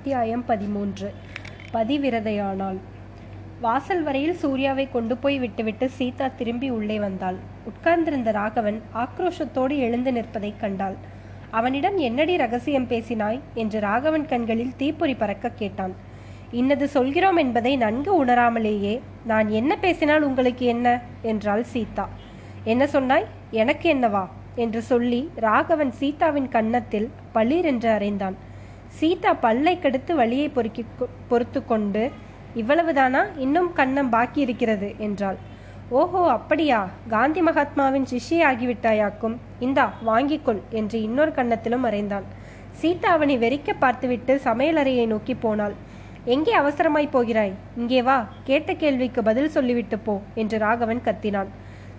அத்தியாயம் 0.00 0.44
பதிமூன்று. 0.44 1.12
பதிவிரதையானாள் 1.72 2.76
வாசல் 3.60 4.02
வரையில் 4.02 4.34
சூர்யாவை 4.34 4.88
கொண்டு 4.90 5.16
போய் 5.16 5.38
விட்டுவிட்டு 5.38 5.88
சீதா 5.88 6.28
திரும்பி 6.28 6.70
உள்ளே 6.70 6.98
வந்தாள். 6.98 7.34
உட்கார்ந்திருந்த 7.64 8.30
ராகவன் 8.30 8.82
ஆக்ரோஷத்தோடு 8.94 9.76
எழுந்து 9.76 10.12
நிற்பதைக் 10.12 10.60
கண்டாள். 10.60 10.94
அவனிடம் 11.50 11.96
என்னடி 11.96 12.36
ரகசியம் 12.36 12.88
பேசினாய்? 12.88 13.40
என்று 13.54 13.80
ராகவன் 13.80 14.26
கண்களில் 14.26 14.76
தீப்பொறி 14.76 15.14
பறக்க 15.14 15.48
கேட்டான். 15.48 15.94
இன்னது 16.50 16.88
சொல்கிறோம் 16.88 17.36
என்பதை 17.36 17.76
நன்கு 17.76 18.24
உணராமலேயே 18.24 19.00
நான் 19.24 19.48
என்ன 19.48 19.76
பேசினால் 19.76 20.22
உங்களுக்கு 20.22 20.66
என்ன? 20.66 21.00
என்றாள் 21.22 21.62
சீதா. 21.62 22.08
என்ன 22.64 22.86
சொன்னாய்? 22.86 23.26
எனக்கு 23.50 23.94
என்னவா? 23.94 24.28
என்று 24.54 24.82
சொல்லி 24.82 25.30
ராகவன் 25.36 25.92
சீதாவின் 25.92 26.48
கன்னத்தில் 26.48 27.10
பளிர் 27.32 27.64
என்று 27.64 27.90
அறைந்தான். 27.90 28.34
சீதா 28.98 29.32
பல்லை 29.44 29.74
கெடுத்து 29.78 30.12
வழியை 30.20 30.48
பொறுக்கி 30.48 30.82
பொறுத்து 31.30 31.60
கொண்டு 31.64 32.02
இவ்வளவுதானா? 32.60 33.20
இன்னும் 33.44 33.70
கண்ணம் 33.78 34.10
பாக்கி 34.14 34.40
இருக்கிறது 34.46 34.88
என்றாள். 35.06 35.38
ஓஹோ 35.98 36.22
அப்படியா? 36.36 36.80
காந்தி 37.14 37.40
மகாத்மாவின் 37.46 38.08
சிஷ்யை 38.12 38.40
ஆகிவிட்டாயாக்கும். 38.48 39.36
இந்தா 39.66 39.86
வாங்கிக்கொள் 40.08 40.60
என்று 40.80 40.98
இன்னொரு 41.08 41.32
கன்னத்திலும் 41.38 41.84
மறைந்தான் 41.86 42.26
சீதா 42.80 43.08
அவனை 43.16 43.36
வெறிக்க 43.44 43.70
பார்த்துவிட்டு 43.84 44.32
சமையலறையை 44.44 45.06
நோக்கி 45.12 45.34
போனாள். 45.44 45.74
எங்கே 46.34 46.52
அவசரமாய் 46.60 47.14
போகிறாய்? 47.16 47.54
இங்கே 47.80 48.00
வா 48.08 48.18
கேட்ட 48.48 48.70
கேள்விக்கு 48.82 49.20
பதில் 49.28 49.54
சொல்லிவிட்டு 49.56 49.98
போ 49.98 50.14
என்று 50.42 50.56
ராகவன் 50.64 51.04
கத்தினான். 51.06 51.50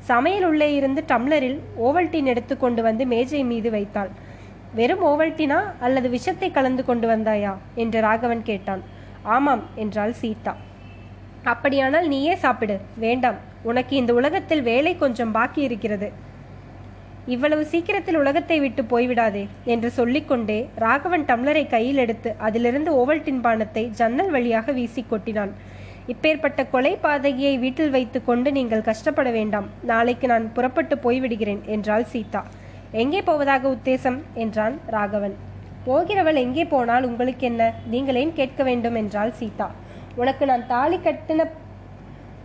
சமையல் 0.09 0.45
உள்ளே 0.49 0.69
இருந்து 0.79 1.01
டம்ளரில் 1.11 1.59
ஓவல்டீன் 1.87 2.29
எடுத்து 2.33 2.53
கொண்டு 2.57 2.81
வந்து 2.87 3.03
மேஜை 3.13 3.41
மீது 3.51 3.69
வைத்தாள். 3.77 4.11
வெறும் 4.73 5.03
ஓவல்டினா 5.05 5.59
அல்லது 5.79 6.09
விஷத்தை 6.09 6.51
கலந்து 6.51 6.85
கொண்டு 6.85 7.07
வந்தாயா? 7.07 7.53
என்று 7.75 7.99
ராகவன் 8.01 8.43
கேட்டான். 8.43 8.83
ஆமாம் 9.35 9.63
என்றாள் 9.75 10.13
சீதா. 10.21 10.53
அப்படியானால் 11.43 12.07
நீயே 12.07 12.35
சாப்பிடு. 12.35 12.79
வேண்டாம். 12.95 13.39
உனக்கு 13.63 13.95
இந்த 13.95 14.13
உலகத்தில் 14.13 14.61
வேலை 14.61 14.97
கொஞ்சம் 14.97 15.31
பாக்கி 15.31 15.61
இருக்கிறது. 15.61 16.09
இவ்வளவு 17.25 17.65
சீக்கிரத்தில் 17.65 18.17
உலகத்தை 18.17 18.59
விட்டு 18.59 18.81
போய்விடாதே 18.83 19.43
என்று 19.63 19.89
சொல்லிக்கொண்டே 19.91 20.69
ராகவன் 20.75 21.25
டம்ளரை 21.25 21.67
கையில் 21.67 21.97
எடுத்து 21.97 22.29
அதிலிருந்து 22.37 22.91
ஓவல்டின் 23.01 23.43
பானத்தை 23.43 23.83
ஜன்னல் 23.89 24.29
வழியாக 24.29 24.71
வீசி 24.71 25.05
கொட்டினான். 25.11 25.51
இப்பேற்பட்ட 26.07 26.61
கொலை 26.69 26.97
பாதகியை 27.03 27.59
வீட்டில் 27.59 27.89
வைத்துக்கொண்டு 27.89 28.51
நீங்கள் 28.51 28.87
கஷ்டப்பட 28.89 29.29
வேண்டாம். 29.31 29.67
நாளைக்கு 29.83 30.27
நான் 30.27 30.53
புறப்பட்டு 30.53 30.97
போய்விடுகிறேன் 31.03 31.61
என்றாள் 31.65 32.03
சீதா. 32.03 32.41
எங்கே 32.91 33.21
போவதாக 33.21 33.69
உத்தேசம்? 33.75 34.17
என்றான் 34.33 34.79
ராகவன். 34.87 35.35
போகிறவள் 35.85 36.35
எங்கே 36.35 36.65
போனால் 36.65 37.05
உங்களுக்கு 37.09 37.45
என்ன 37.45 37.73
நீங்கள் 37.87 38.15
ஏன் 38.15 38.33
கேட்க 38.33 38.63
வேண்டும்? 38.63 38.95
என்றாள் 38.95 39.31
சீதா. 39.31 39.67
உனக்கு 40.15 40.45
நான் 40.45 40.65
தாலி 40.67 40.97
கட்டின 40.97 41.45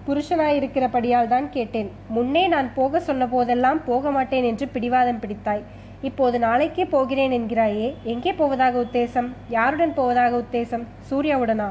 புருஷனாயிருக்கிறபடியால் 0.07 1.33
தான் 1.33 1.51
கேட்டேன். 1.51 1.91
முன்னே 2.09 2.49
நான் 2.49 2.69
போக 2.75 3.01
சொன்ன 3.01 3.27
போதெல்லாம் 3.27 3.85
போக 3.85 4.11
மாட்டேன் 4.11 4.45
என்று 4.45 4.69
பிடிவாதம் 4.69 5.21
பிடித்தாய். 5.25 5.65
இப்போது 6.03 6.39
நாளைக்கே 6.39 6.85
போகிறேன் 6.85 7.31
என்கிறாயே 7.31 7.95
எங்கே 8.05 8.33
போவதாக 8.33 8.79
உத்தேசம்? 8.79 9.29
யாருடன் 9.49 9.95
போவதாக 9.95 10.37
உத்தேசம்? 10.37 10.87
சூர்யாவுடனா? 11.11 11.69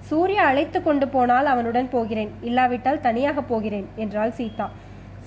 சூர்யா 0.00 0.44
அழைத்து 0.44 0.82
கொண்டு 0.82 1.08
போனால் 1.08 1.46
அவனுடன் 1.46 1.88
போகிறேன். 1.90 2.30
இல்லாவிட்டால் 2.42 3.00
தனியாக 3.00 3.42
போகிறேன் 3.42 3.86
என்றாள் 3.96 4.30
சீதா. 4.30 4.66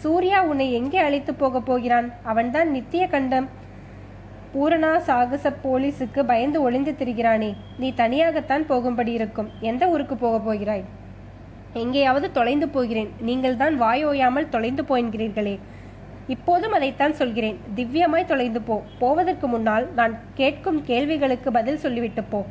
சூர்யா 0.02 0.44
உன்னை 0.44 0.74
எங்கே 0.74 0.98
அழைத்து 0.98 1.34
போக 1.34 1.60
போகிறான்? 1.60 2.08
அவன்தான் 2.24 2.72
நித்திய 2.72 3.08
கண்டம் 3.08 3.48
பூரணா 4.54 4.92
சாகச 4.98 5.54
போலீஸுக்கு 5.64 6.22
பயந்து 6.26 6.62
ஒளிந்து 6.62 6.92
திரிகிறானே. 7.00 7.50
நீ 7.78 7.94
தனியாகத்தான் 7.94 8.66
போகும்படி 8.66 9.12
இருக்கும். 9.12 9.50
எந்த 9.60 9.90
ஊருக்கு 9.90 10.16
போக 10.16 10.40
போகிறாய்? 10.40 10.84
எங்கேயாவது 11.74 12.32
தொலைந்து 12.32 12.70
போகிறேன். 12.70 13.10
நீங்கள் 13.20 13.58
தான் 13.58 13.82
வாயோயாமல் 13.82 14.50
தொலைந்து 14.50 14.84
போய்கிறீர்களே 14.84 15.56
இப்போதும் 16.28 16.72
அதைத்தான் 16.72 17.14
சொல்கிறேன். 17.14 17.58
திவ்யமாய் 17.76 18.30
தொலைந்து 18.32 18.62
போ. 18.62 18.78
போவதற்கு 19.00 19.48
முன்னால் 19.48 19.86
நான் 19.94 20.16
கேட்கும் 20.34 20.80
கேள்விகளுக்கு 20.84 21.52
பதில் 21.52 21.78
சொல்லிவிட்டு 21.78 22.24
போ. 22.24 22.46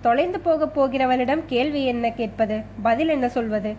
தொலைந்து 0.00 0.40
போக 0.40 0.66
போகிறவனிடம் 0.78 1.42
கேள்வி 1.46 1.84
என்ன 1.84 2.10
கேட்பது? 2.10 2.56
பதில் 2.82 3.08
என்ன 3.08 3.28
சொல்வது? 3.28 3.70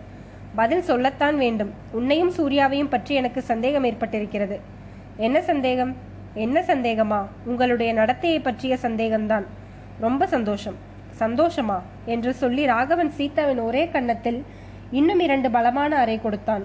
பதில் 0.60 0.82
சொல்லத்தான் 0.82 1.36
வேண்டும். 1.36 1.70
உன்னையும் 1.90 2.32
சூர்யாவையும் 2.32 2.90
பற்றி 2.90 3.14
எனக்கு 3.14 3.40
சந்தேகம் 3.42 3.84
ஏற்பட்டிருக்கிறது. 3.84 4.56
என்ன 5.16 5.42
சந்தேகம்? 5.42 5.96
என்ன 6.34 6.60
சந்தேகமா? 6.60 7.20
உங்களுடைய 7.44 7.94
நடத்தையை 7.94 8.38
பற்றிய 8.42 8.78
சந்தேகம்தான். 8.82 9.46
ரொம்ப 10.00 10.26
சந்தோஷம். 10.26 10.76
சந்தோஷமா? 11.18 11.78
என்று 12.04 12.34
சொல்லி 12.34 12.66
ராகவன் 12.66 13.10
சீதாவின் 13.10 13.60
ஒரே 13.60 13.88
கன்னத்தில் 13.88 14.44
இன்னும் 14.90 15.20
இரண்டு 15.20 15.50
பலமான 15.50 15.96
அறை 15.96 16.20
கொடுத்தான். 16.20 16.64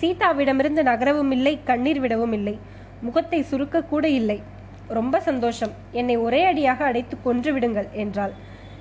சீதாவிடமிருந்து 0.00 0.82
நகரவும் 0.82 1.30
இல்லை 1.30 1.58
கண்ணீர் 1.64 2.00
விடவும் 2.00 2.32
இல்லை. 2.32 2.58
முகத்தை 3.00 3.42
சுருக்க 3.42 3.84
கூட 3.84 4.08
இல்லை. 4.08 4.42
ரொம்ப 4.88 5.20
சந்தோஷம். 5.20 5.70
என்னை 5.92 6.16
ஒரே 6.16 6.44
அடியாக 6.44 6.84
அடைத்து 6.84 7.16
கொன்று 7.22 7.52
விடுங்கள் 7.52 7.88
என்றாள். 7.92 8.32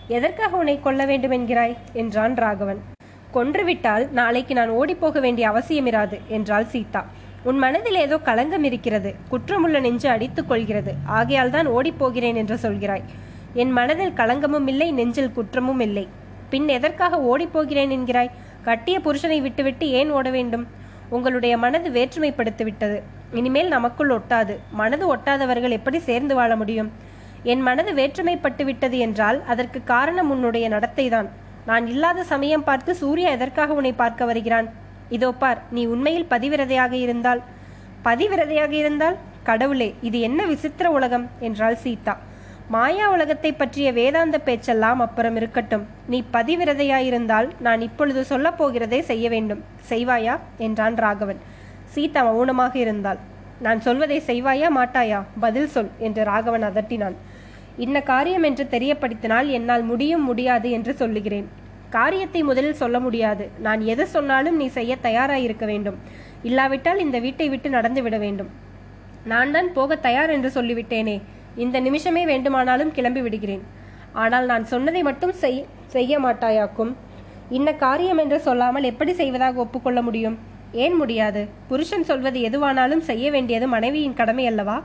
எதற்காக 0.08 0.58
உன்னை 0.58 0.80
கொல்ல 0.80 1.06
வேண்டும் 1.06 1.32
என்கிறாய்? 1.32 1.78
என்றான் 1.94 2.36
ராகவன். 2.36 2.82
கொன்றுவிட்டால் 3.34 4.06
நாளைக்கு 4.20 4.54
நான் 4.54 4.72
ஓடிப்போக 4.80 5.20
வேண்டிய 5.20 5.46
அவசியமிராது 5.52 6.18
என்றாள் 6.28 6.68
சீதா. 6.74 7.02
உன் 7.44 7.58
மனதில் 7.58 8.00
ஏதோ 8.06 8.18
களங்கம் 8.18 8.66
இருக்கிறது 8.70 9.12
குற்றமுள்ள 9.32 9.78
நெஞ்சு 9.80 10.08
அடித்துக் 10.10 10.50
கொள்கிறது 10.50 10.92
ஆகையால் 11.18 11.54
தான் 11.56 11.68
ஓடிப்போகிறேன் 11.68 12.40
என்று 12.42 12.56
சொல்கிறாய். 12.56 13.06
என் 13.54 13.72
மனதில் 13.72 14.18
களங்கமும் 14.20 14.68
இல்லை 14.68 14.88
நெஞ்சில் 14.92 15.32
குற்றமும் 15.32 15.80
இல்லை. 15.80 16.06
பின் 16.50 16.68
எதற்காக 16.68 17.20
ஓடிப்போகிறேன் 17.32 17.94
என்கிறாய்? 17.98 18.32
கட்டிய 18.64 18.98
புருஷனை 19.00 19.40
விட்டுவிட்டு 19.42 19.86
ஏன் 20.00 20.12
ஓட 20.12 20.30
வேண்டும்? 20.30 20.66
உங்களுடைய 21.10 21.54
மனது 21.58 21.90
வேற்றுமைப்படுத்தி 21.90 22.64
விட்டது 22.64 22.98
இனிமேல் 23.34 23.68
நமக்குள் 23.68 24.12
ஒட்டாது. 24.18 24.54
மனது 24.72 25.06
ஒட்டாதவர்கள் 25.16 25.76
எப்படி 25.78 26.00
சேர்ந்து 26.00 26.36
வாழ 26.36 26.52
முடியும்? 26.56 26.92
என் 27.44 27.62
மனது 27.62 27.92
வேற்றுமைப்பட்டு 27.94 28.64
விட்டது 28.64 28.98
என்றால் 28.98 29.40
அதற்கு 29.46 29.80
காரணம் 29.84 30.30
உன்னுடைய 30.30 30.66
நடத்தைதான். 30.70 31.30
நான் 31.66 31.88
இல்லாத 31.88 32.24
சமயம் 32.24 32.64
பார்த்து 32.64 32.92
சூர்யா 32.96 33.30
எதற்காக 33.30 33.74
உன்னை 33.74 33.94
பார்க்க 33.94 34.26
வருகிறான்? 34.26 34.68
இதோ 35.10 35.32
பார் 35.32 35.60
நீ 35.72 35.86
உண்மையில் 35.86 36.30
பதிவிரதையாக 36.30 36.94
இருந்தால். 37.06 37.42
பதிவிரதையாக 38.06 38.72
இருந்தால் 38.72 39.18
கடவுளே 39.44 39.96
இது 40.02 40.20
என்ன 40.20 40.46
விசித்திர 40.46 40.90
உலகம்? 40.92 41.30
என்றாள் 41.40 41.76
சீதா. 41.76 42.14
மாயா 42.68 43.06
உலகத்தை 43.12 43.54
பற்றிய 43.54 43.88
வேதாந்த 43.94 44.38
பேச்செல்லாம் 44.38 45.00
அப்புறம் 45.00 45.36
இருக்கட்டும். 45.36 45.86
நீ 46.08 46.24
பதிவிரதையாயிருந்தால் 46.34 47.50
நான் 47.60 47.82
இப்பொழுது 47.82 48.24
சொல்லப் 48.24 48.60
போகிறதை 48.60 49.00
செய்ய 49.00 49.30
வேண்டும். 49.30 49.64
செய்வாயா? 49.90 50.36
என்றான் 50.58 50.96
ராகவன். 50.96 51.42
சீதா 51.96 52.24
மௌனமாக 52.24 52.76
இருந்தாள். 52.76 53.20
நான் 53.60 53.82
சொல்வதை 53.82 54.20
செய்வாயா 54.28 54.70
மாட்டாயா? 54.78 55.22
பதில் 55.40 55.68
சொல் 55.68 55.92
என்று 56.00 56.24
ராகவன் 56.24 56.68
அதட்டினான். 56.70 57.18
இன்ன 57.78 58.02
காரியம் 58.02 58.44
என்று 58.44 58.68
தெரியப்படுத்தினால் 58.72 59.48
என்னால் 59.50 59.84
முடியும் 59.84 60.24
முடியாது 60.24 60.70
என்று 60.72 60.94
சொல்லுகிறேன். 60.94 61.48
காரியத்தை 61.90 62.44
முதலில் 62.44 62.80
சொல்ல 62.82 63.00
முடியாது. 63.00 63.50
நான் 63.60 63.82
எது 63.82 64.08
சொன்னாலும் 64.08 64.56
நீ 64.56 64.68
செய்ய 64.68 64.98
தயாராயிருக்க 65.02 65.66
வேண்டும். 65.66 65.98
இல்லாவிட்டால் 66.44 67.00
இந்த 67.00 67.20
வீட்டை 67.20 67.50
விட்டு 67.50 67.70
நடந்து 67.70 68.02
விட 68.02 68.18
வேண்டும். 68.18 68.50
நான் 69.26 69.52
தான் 69.52 69.74
போக 69.74 69.96
தயார் 69.96 70.30
என்று 70.30 70.50
சொல்லிவிட்டேனே. 70.50 71.22
இந்த 71.56 71.80
நிமிஷமே 71.80 72.26
வேண்டுமானாலும் 72.26 72.92
கிளம்பி 72.92 73.22
விடுகிறேன். 73.22 73.64
ஆனால் 74.14 74.46
நான் 74.46 74.66
சொன்னதை 74.66 75.04
மட்டும் 75.04 75.34
செய் 75.34 75.66
செய்ய 75.88 76.20
மாட்டாயாக்கும். 76.20 76.96
இன்ன 77.50 77.74
காரியம் 77.74 78.18
என்று 78.18 78.40
சொல்லாமல் 78.40 78.84
எப்படி 78.84 79.14
செய்வதாக 79.14 79.60
ஒப்புக்கொள்ள 79.60 80.02
முடியும்? 80.02 80.40
ஏன் 80.72 80.96
முடியாது? 80.96 81.48
புருஷன் 81.68 82.04
சொல்வது 82.04 82.40
எதுவானாலும் 82.40 83.00
செய்ய 83.00 83.32
வேண்டியது 83.32 83.68
மனைவியின் 83.68 84.14
கடமை 84.14 84.46
அல்லவா? 84.46 84.84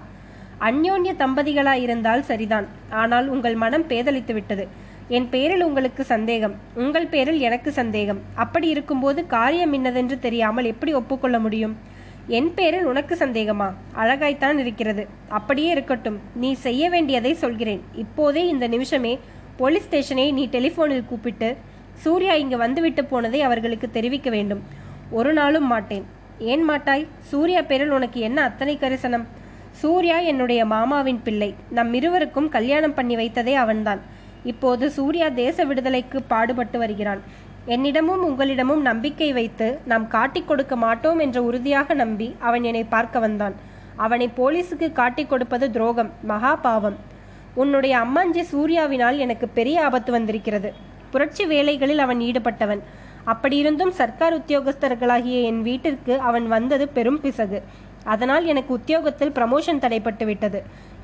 அந்யோன்ய 0.61 1.13
தம்பதிகளாயிருந்தால் 1.19 2.21
சரிதான். 2.21 2.67
ஆனால் 2.91 3.29
உங்கள் 3.29 3.55
மனம் 3.55 3.89
பேதலித்து 3.89 4.33
விட்டது 4.33 4.69
என் 5.09 5.29
பேரில் 5.29 5.63
உங்களுக்கு 5.63 6.05
சந்தேகம். 6.05 6.55
உங்கள் 6.75 7.07
பேரில் 7.07 7.41
எனக்கு 7.41 7.73
சந்தேகம். 7.73 8.21
அப்படி 8.35 8.69
இருக்கும்போது 8.69 9.27
காரியம் 9.27 9.73
இன்னதென்று 9.73 10.19
தெரியாமல் 10.19 10.65
எப்படி 10.65 10.95
ஒப்புக்கொள்ள 10.95 11.39
முடியும்? 11.39 11.77
என் 12.29 12.55
பேரில் 12.55 12.85
உனக்கு 12.85 13.15
சந்தேகமா? 13.15 13.73
அழகாய்த்தான் 13.97 14.59
இருக்கிறது. 14.59 15.07
அப்படியே 15.29 15.71
இருக்கட்டும். 15.71 16.21
நீ 16.35 16.53
செய்ய 16.53 16.91
வேண்டியதை 16.91 17.35
சொல்கிறேன். 17.35 17.83
இப்போதே 17.95 18.47
இந்த 18.47 18.69
நிமிஷமே 18.69 19.19
போலீஸ் 19.57 19.85
ஸ்டேஷனை 19.85 20.33
நீ 20.33 20.47
டெலிஃபோனில் 20.47 21.07
கூப்பிட்டு 21.07 21.57
சூர்யா 21.93 22.35
இங்கு 22.35 22.57
வந்துவிட்டு 22.57 23.05
போனதை 23.05 23.43
அவர்களுக்கு 23.43 23.91
தெரிவிக்க 23.91 24.31
வேண்டும். 24.31 24.63
ஒரு 25.11 25.33
நாளும் 25.33 25.67
மாட்டேன். 25.67 26.05
ஏன் 26.39 26.63
மாட்டாய்? 26.63 27.07
சூர்யா 27.23 27.63
பேரில் 27.63 27.91
உனக்கு 27.91 28.21
என்ன 28.21 28.43
அத்தனை 28.43 28.79
கரிசனம்? 28.81 29.27
சூர்யா 29.81 30.19
என்னுடைய 30.31 30.61
மாமாவின் 30.65 31.21
பிள்ளை. 31.23 31.55
நம் 31.71 31.93
இருவருக்கும் 31.95 32.49
கல்யாணம் 32.49 32.95
பண்ணி 32.95 33.17
வைத்ததே 33.17 33.55
அவன்தான். 33.55 34.01
இப்போது 34.45 34.85
சூர்யா 34.91 35.29
தேச 35.29 35.65
விடுதலைக்கு 35.65 36.19
பாடுபட்டு 36.23 36.79
வருகிறான். 36.79 37.21
என்னிடமும் 37.69 38.25
உங்களிடமும் 38.29 38.83
நம்பிக்கை 38.91 39.33
வைத்து 39.33 39.69
நாம் 39.85 40.07
காட்டிக் 40.09 40.49
கொடுக்க 40.49 40.77
மாட்டோம் 40.77 41.19
என்ற 41.19 41.43
உறுதியாக 41.43 41.95
நம்பி 41.95 42.29
அவன் 42.39 42.63
என்னை 42.63 42.85
பார்க்க 42.85 43.19
வந்தான். 43.19 43.55
அவனை 43.97 44.27
போலீஸுக்கு 44.37 44.89
காட்டிக் 44.93 45.31
கொடுப்பது 45.31 45.71
துரோகம் 45.71 46.13
மகா 46.23 46.57
பாவம். 46.57 46.99
உன்னுடைய 47.55 47.95
அம்மாஞ்சி 47.99 48.43
சூர்யாவினால் 48.53 49.19
எனக்கு 49.25 49.49
பெரிய 49.59 49.85
ஆபத்து 49.85 50.13
வந்திருக்கிறது. 50.13 50.71
புரட்சி 51.11 51.47
வேலைகளில் 51.47 51.99
அவன் 51.99 52.19
ஈடுபட்டவன். 52.19 52.83
அப்படியிருந்தும் 53.27 53.93
சர்க்கார் 54.01 54.39
உத்தியோகஸ்தர்களாகிய 54.39 55.37
என் 55.43 55.63
வீட்டிற்கு 55.63 56.15
அவன் 56.31 56.47
வந்தது 56.49 56.85
பெரும் 56.89 57.21
பிசகு. 57.21 57.59
அதனால் 58.13 58.45
எனக்கு 58.53 58.73
உத்தியோகத்தில் 58.79 59.33
ப்ரமோஷன் 59.39 59.83
தடைப்பட்டு 59.85 60.25
விட்டது 60.31 60.61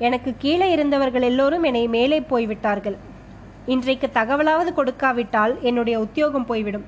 எனக்கு 0.07 0.31
கீழே 0.43 0.67
இருந்தவர்கள் 0.75 1.27
எல்லோரும் 1.29 1.65
என்னை 1.69 1.85
மேலே 1.95 2.19
போய்விட்டார்கள். 2.31 2.97
இன்றைக்கு 3.73 4.07
தகவலாவது 4.19 4.71
கொடுக்காவிட்டால் 4.79 5.53
என்னுடைய 5.69 5.97
உத்தியோகம் 6.05 6.47
போய்விடும். 6.51 6.85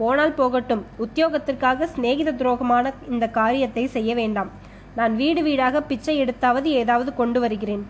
போனால் 0.00 0.36
போகட்டும் 0.38 0.82
உத்தியோகத்திற்காக 1.04 1.88
சிநேகித 1.94 2.30
துரோகமான 2.40 2.92
இந்த 3.14 3.26
காரியத்தை 3.38 3.84
செய்ய 3.96 4.10
வேண்டாம். 4.14 4.50
நான் 4.98 5.14
வீடு 5.20 5.40
வீடாக 5.46 5.82
பிச்சை 5.90 6.14
எடுத்தாவது 6.22 6.68
ஏதாவது 6.82 7.10
கொண்டு 7.20 7.40
வருகிறேன். 7.40 7.84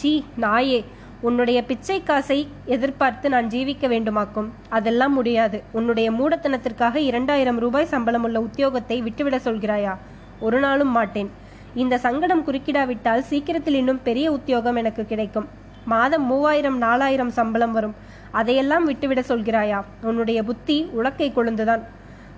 சீ 0.00 0.12
நாயே 0.44 0.80
உன்னுடைய 1.28 1.58
பிச்சை 1.68 1.96
காசை 2.08 2.38
எதிர்பார்த்து 2.74 3.26
நான் 3.34 3.46
ஜீவிக்க 3.54 3.86
வேண்டுமாக்கும். 3.92 4.48
அதெல்லாம் 4.78 5.14
முடியாது. 5.18 5.58
உன்னுடைய 5.78 6.08
மூடத்தனத்திற்காக 6.18 6.96
இரண்டாயிரம் 7.10 7.58
ரூபாய் 7.64 7.92
சம்பளமுள்ள 7.94 8.40
உத்தியோகத்தை 8.48 8.98
விட்டுவிட 9.06 9.38
சொல்கிறாயா? 9.46 9.94
ஒரு 10.40 10.60
நாளும் 10.60 10.88
மாட்டேன். 10.88 11.30
இந்த 11.74 11.98
சங்கடம் 11.98 12.46
குறுக்கிடாவிட்டால் 12.46 13.18
சீக்கிரத்தில் 13.18 13.74
இன்னும் 13.74 14.02
பெரிய 14.02 14.32
உத்தியோகம் 14.32 14.76
எனக்கு 14.76 15.06
கிடைக்கும். 15.06 15.48
மாதம் 15.84 16.26
மூவாயிரம் 16.26 16.78
நாலாயிரம் 16.78 17.30
சம்பளம் 17.30 17.72
வரும். 17.72 17.94
அதையெல்லாம் 18.30 18.84
விட்டுவிட 18.84 19.20
சொல்கிறாயா? 19.20 19.84
உன்னுடைய 20.02 20.42
புத்தி 20.42 20.90
உலக்கை 20.98 21.28
கொழுந்துதான். 21.32 21.82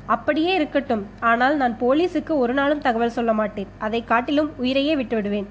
அப்படியே 0.06 0.55
இருக்கட்டும். 0.55 1.06
ஆனால் 1.21 1.56
நான் 1.56 1.77
போலீஸுக்கு 1.81 2.29
ஒரு 2.29 2.53
நாளும் 2.53 2.81
தகவல் 2.81 3.11
சொல்ல 3.11 3.33
மாட்டேன். 3.33 3.67
அதை 3.79 4.05
காட்டிலும் 4.05 4.50
உயிரையே 4.56 4.97
விட்டுவிடுவேன். 4.97 5.45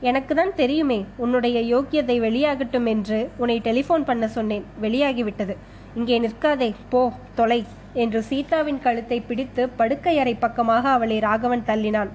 எனக்கு 0.00 0.34
தான் 0.34 0.54
தெரியுமே 0.54 1.04
உன்னுடைய 1.16 1.78
யோக்கியதை 1.78 2.20
வெளியாகட்டும் 2.20 2.86
என்று 2.86 3.30
உன்னை 3.36 3.60
டெலிஃபோன் 3.64 4.04
பண்ண 4.04 4.28
சொன்னேன். 4.28 4.64
வெளியாகிவிட்டது. 4.82 5.56
இங்கே 5.94 6.20
நிற்காதே. 6.20 6.74
போ 6.88 7.12
தொலை. 7.34 7.64
என்று 7.94 8.22
சீதாவின் 8.22 8.80
கழுத்தை 8.80 9.20
பிடித்து 9.20 9.68
படுக்கையறை 9.78 10.36
பக்கமாக 10.38 10.88
அவளை 10.88 11.18
ராகவன் 11.18 11.66
தள்ளினான். 11.66 12.08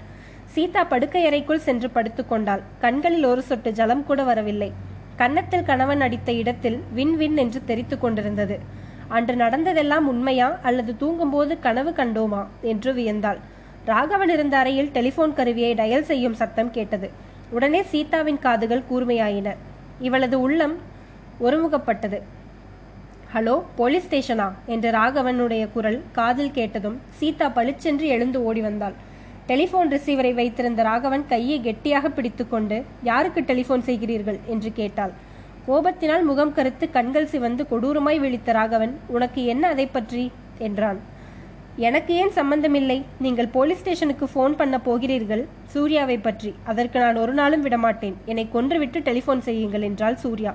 சீதா 0.46 0.86
படுக்கையறைக்குள் 0.90 1.66
சென்று 1.68 1.90
படுத்துக்கொண்டாள் 1.94 2.62
கண்களில் 2.80 3.26
ஒரு 3.26 3.42
சொட்டு 3.42 3.72
ஜலம் 3.72 4.04
கூட 4.04 4.24
வரவில்லை. 4.24 4.72
கன்னத்தில் 5.16 5.64
கணவன் 5.64 6.02
அடித்த 6.02 6.32
இடத்தில் 6.32 6.80
வின் 6.94 7.18
வின் 7.18 7.38
என்று 7.38 7.62
தெரித்து 7.66 8.00
கொண்டிருந்தது. 8.00 8.60
அன்று 9.08 9.36
நடந்ததெல்லாம் 9.36 10.08
உண்மையா 10.08 10.60
அல்லது 10.62 10.98
தூங்கும்போது 10.98 11.60
கனவு 11.60 11.92
கண்டோமா 11.92 12.46
என்று 12.62 12.94
வியந்தாள். 12.94 13.40
ராகவன் 13.86 14.30
இருந்த 14.30 14.58
அறையில் 14.58 14.92
டெலிபோன் 14.92 15.34
கருவியை 15.34 15.76
டயல் 15.76 16.02
செய்யும் 16.02 16.34
சத்தம் 16.34 16.72
கேட்டது. 16.72 17.12
உடனே 17.50 17.84
சீதாவின் 17.84 18.40
காதுகள் 18.40 18.84
கூர்மையாயின. 18.92 19.56
இவளது 20.00 20.42
உள்ளம் 20.42 20.78
ஒருமுகப்பட்டது. 21.42 22.22
Hello 23.36 23.54
police 23.78 24.04
ஸ்டேஷனா? 24.08 24.46
என்று 24.74 24.90
ராகவனுடைய 24.92 25.64
குரல் 25.76 25.98
காதில் 26.18 26.52
கேட்டதும் 26.58 26.98
சீதா 27.20 27.48
பளிச்சென்று 27.56 28.06
எழுந்து 28.16 28.40
ஓடி 28.48 28.62
வந்தாள். 28.66 28.96
டெலிபோன் 29.48 29.90
ரிசீவரை 29.94 30.34
வைத்திருந்த 30.40 30.84
ராகவன் 30.88 31.24
கையை 31.32 31.58
கெட்டியாக 31.68 32.12
பிடித்துக்கொண்டு 32.18 32.78
யாருக்கு 33.10 33.42
டெலிபோன் 33.50 33.86
செய்கிறீர்கள்? 33.88 34.40
என்று 34.54 34.72
கேட்டாள். 34.80 35.14
கோபத்தினால் 35.68 36.28
முகம் 36.30 36.54
கருத்து 36.58 36.88
கண்கள் 36.98 37.30
சிவந்து 37.34 37.66
கொடூரமாய் 37.72 38.22
விழித்த 38.26 38.52
ராகவன் 38.60 38.94
உனக்கு 39.16 39.44
என்ன 39.54 39.68
அதை 39.76 39.88
பற்றி? 39.98 40.26
என்றான். 40.68 41.00
எனக்கு 41.90 42.14
ஏன் 42.24 42.34
சம்பந்தமில்லை? 42.40 43.00
நீங்கள் 43.26 43.54
போலீஸ் 43.58 43.84
ஸ்டேஷனுக்கு 43.84 44.28
ஃபோன் 44.34 44.56
பண்ண 44.62 44.78
போகிறீர்கள் 44.90 45.46
சூர்யாவை 45.76 46.18
பற்றி. 46.18 46.54
அதற்கு 46.74 47.00
நான் 47.00 47.22
ஒரு 47.24 47.36
நாளும் 47.42 47.66
விடமாட்டேன். 47.68 48.18
என்னை 48.26 48.48
கொன்றுவிட்டு 48.58 49.02
டெலிஃபோன் 49.10 49.48
செய்யுங்கள் 49.50 49.88
என்றாள் 49.92 50.22
சூர்யா. 50.26 50.54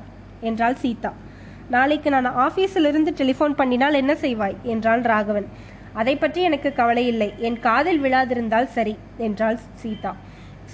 என்றாள் 0.50 0.78
சீதா. 0.84 1.12
நாளைக்கு 1.70 2.10
நான் 2.10 2.28
ஆஃபீஸிலிருந்து 2.36 3.10
டெலிஃபோன் 3.16 3.54
பண்ணினால் 3.58 3.94
என்ன 3.94 4.14
செய்வாய்? 4.14 4.56
என்றாள் 4.62 5.00
ராகவன். 5.00 5.46
அதை 5.92 6.16
பற்றி 6.16 6.42
எனக்கு 6.42 6.72
கவலை 6.72 7.06
இல்லை. 7.06 7.34
என் 7.38 7.60
காதில் 7.60 8.00
விழாதிருந்தால் 8.02 8.68
சரி 8.76 8.98
என்றாள் 9.18 9.58
சீதா. 9.74 10.12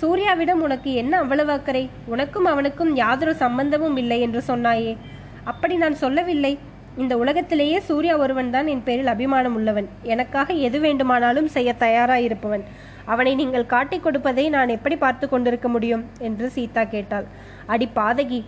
சூர்யாவிடம் 0.00 0.62
உனக்கு 0.66 0.94
என்ன 0.94 1.18
அவ்வளவு 1.18 1.52
அக்கறை? 1.52 1.90
உனக்கும் 2.06 2.44
அவனுக்கும் 2.44 2.94
யாதொரு 2.94 3.34
சம்பந்தமும் 3.34 3.96
இல்லை 3.96 4.20
என்று 4.20 4.42
சொன்னாயே. 4.48 4.96
அப்படி 5.44 5.76
நான் 5.76 5.94
சொல்லவில்லை. 5.94 6.58
இந்த 6.96 7.16
உலகத்திலேயே 7.18 7.78
சூர்யா 7.80 8.16
ஒருவன் 8.16 8.50
தான் 8.50 8.66
என் 8.66 8.82
பேரில் 8.82 9.06
அபிமானம் 9.06 9.54
உள்ளவன். 9.54 9.88
எனக்காக 10.02 10.52
எது 10.52 10.80
வேண்டுமானாலும் 10.80 11.48
செய்ய 11.48 11.74
தயாராயிருப்பவன். 11.78 12.64
அவனை 13.04 13.34
நீங்கள் 13.34 13.66
காட்டிக் 13.66 14.02
கொடுப்பதை 14.02 14.48
நான் 14.48 14.68
எப்படி 14.68 14.96
பார்த்து 14.96 15.28
கொண்டிருக்க 15.28 15.68
முடியும்? 15.68 16.04
என்று 16.18 16.48
சீதா 16.48 16.84
கேட்டாள். 16.84 17.26
அடி 17.66 17.88
பாதகி 17.96 18.44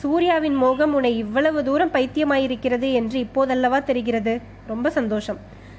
சூர்யாவின் 0.00 0.54
மோகம் 0.54 0.94
உன்னை 0.94 1.18
இவ்வளவு 1.18 1.64
தூரம் 1.64 1.92
பைத்தியமாயிருக்கிறது 1.92 2.92
என்று 2.92 3.26
இப்போதல்லவா 3.26 3.82
தெரிகிறது. 3.82 4.40
ரொம்ப 4.66 4.90
சந்தோஷம். 4.90 5.38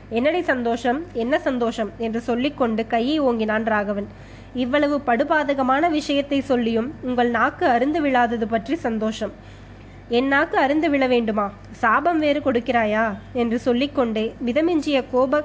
என்னடி 0.10 0.42
சந்தோஷம்? 0.42 1.00
என்ன 1.14 1.40
சந்தோஷம்? 1.40 1.92
என்று 1.98 2.20
சொல்லிக்கொண்டு 2.20 2.88
கையை 2.88 3.22
ஓங்கினான் 3.22 3.64
ராகவன். 3.64 4.08
இவ்வளவு 4.54 5.02
படுபாதகமான 5.06 5.90
விஷயத்தை 5.90 6.42
சொல்லியும் 6.42 6.94
உங்கள் 7.02 7.30
நாக்கு 7.30 7.66
அருந்து 7.68 8.00
விழாதது 8.02 8.46
பற்றி 8.50 8.76
சந்தோஷம். 8.76 9.34
என் 10.10 10.28
நாக்கு 10.28 10.58
அருந்து 10.60 10.90
விழ 10.90 11.08
வேண்டுமா? 11.08 11.54
சாபம் 11.72 12.20
வேறு 12.20 12.40
கொடுக்கிறாயா? 12.40 13.06
என்று 13.34 13.60
சொல்லிக்கொண்டே 13.60 14.34
மிதமிஞ்சிய 14.46 15.04
கோப 15.12 15.44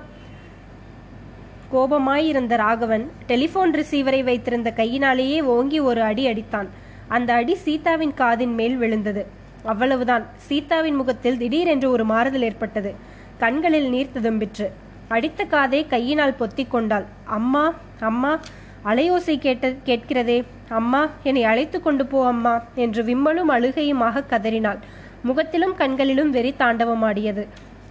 கோபமாயிருந்த 1.73 2.56
ராகவன் 2.56 3.11
டெலிபோன் 3.27 3.73
ரிசீவரை 3.73 4.25
வைத்திருந்த 4.25 4.70
கையினாலேயே 4.70 5.41
ஓங்கி 5.41 5.81
ஒரு 5.81 6.03
அடி 6.03 6.27
அடித்தான். 6.27 6.69
அந்த 7.09 7.35
அடி 7.35 7.55
சீதாவின் 7.55 8.15
காதின் 8.17 8.55
மேல் 8.55 8.77
விழுந்தது. 8.77 9.27
அவ்வளவுதான். 9.65 10.27
சீதாவின் 10.37 10.95
முகத்தில் 10.95 11.37
திடீரென்று 11.37 11.91
ஒரு 11.91 12.05
மாறுதல் 12.05 12.43
ஏற்பட்டது. 12.43 12.95
கண்களில் 13.39 13.89
நீர் 13.89 14.11
துதம்பிற்று. 14.15 14.69
அடித்த 15.09 15.45
காதை 15.45 15.87
கையினால் 15.87 16.37
பொத்தி 16.41 16.69
கொண்டாள். 16.69 17.05
அம்மா 17.25 17.75
அம்மா 18.01 18.39
அலையோசை 18.85 19.39
கேட்ட 19.39 19.73
கேட்கிறதே. 19.87 20.45
அம்மா 20.69 21.09
என்னை 21.23 21.45
அழைத்து 21.45 21.81
கொண்டு 21.81 22.06
போ 22.06 22.27
அம்மா 22.27 22.62
என்று 22.75 23.03
விம்மலும் 23.03 23.51
அழுகையுமாக 23.51 24.27
கதறினாள். 24.27 24.79
முகத்திலும் 25.23 25.75
கண்களிலும் 25.75 26.31
வெறி 26.31 26.55
தாண்டவமாடியது. 26.59 27.47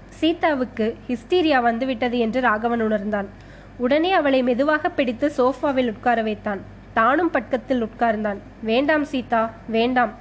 சீதாவுக்கு 0.09 0.95
ஹிஸ்டீரியா 1.07 1.61
வந்துவிட்டது 1.61 2.19
என்று 2.19 2.41
ராகவன் 2.41 2.81
உணர்ந்தான். 2.81 3.29
உடனே 3.77 4.11
அவளை 4.11 4.43
மெதுவாக 4.43 4.89
பிடித்து 4.89 5.31
சோஃபாவில் 5.37 5.87
உட்கார 5.87 6.21
வைத்தான். 6.21 6.61
தானும் 6.93 7.31
பட்கத்தில் 7.31 7.83
உட்கார்ந்தான். 7.87 8.39
வேண்டாம் 8.61 9.03
சீதா 9.03 9.41
வேண்டாம். 9.67 10.11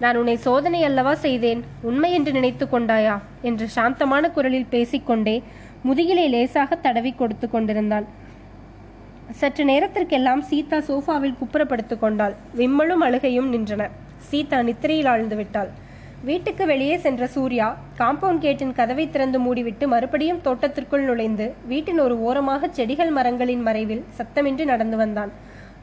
நான் 0.00 0.16
உன்னை 0.16 0.36
சோதனை 0.36 0.84
அல்லவா 0.84 1.14
செய்தேன்? 1.14 1.60
உண்மை 1.82 2.12
என்று 2.12 2.32
நினைத்து 2.32 2.64
கொண்டாயா? 2.66 3.18
என்று 3.42 3.68
சாந்தமான 3.68 4.30
குரலில் 4.30 4.70
பேசிக்கொண்டே 4.70 5.42
முதுகிலை 5.88 6.28
லேசாக 6.28 6.74
தடவி 6.76 7.12
கொடுத்து 7.12 7.50
கொண்டிருந்தான். 7.50 8.06
சற்று 9.40 9.64
நேரத்திற்கெல்லாம் 9.64 10.40
சீதா 10.40 10.78
சோஃபாவில் 10.78 11.38
குப்புறப்படுத்து 11.40 11.98
கொண்டாள். 11.98 12.34
விம்மலும் 12.56 13.04
அழுகையும் 13.06 13.52
நின்றன. 13.52 13.82
சீதா 14.30 14.62
நித்திரையில் 14.62 15.06
ஆழ்ந்து 15.06 15.36
விட்டாள். 15.36 15.70
வீட்டுக்கு 16.24 16.66
வெளியே 16.66 16.96
சென்ற 16.96 17.26
சூர்யா 17.26 17.68
காம்பவுண்ட் 17.98 18.38
கேட்டின் 18.38 18.74
கதவை 18.74 19.10
திறந்து 19.10 19.38
மூடிவிட்டு 19.44 19.86
மறுபடியும் 19.86 20.40
தோட்டத்திற்குள் 20.44 21.06
நுழைந்து 21.08 21.54
வீட்டின் 21.66 21.98
ஒரு 21.98 22.16
ஓரமாக 22.20 22.68
செடிகள் 22.68 23.10
மரங்களின் 23.10 23.62
மறைவில் 23.62 24.04
சத்தமின்றி 24.18 24.64
நடந்து 24.64 24.96
வந்தான். 24.96 25.32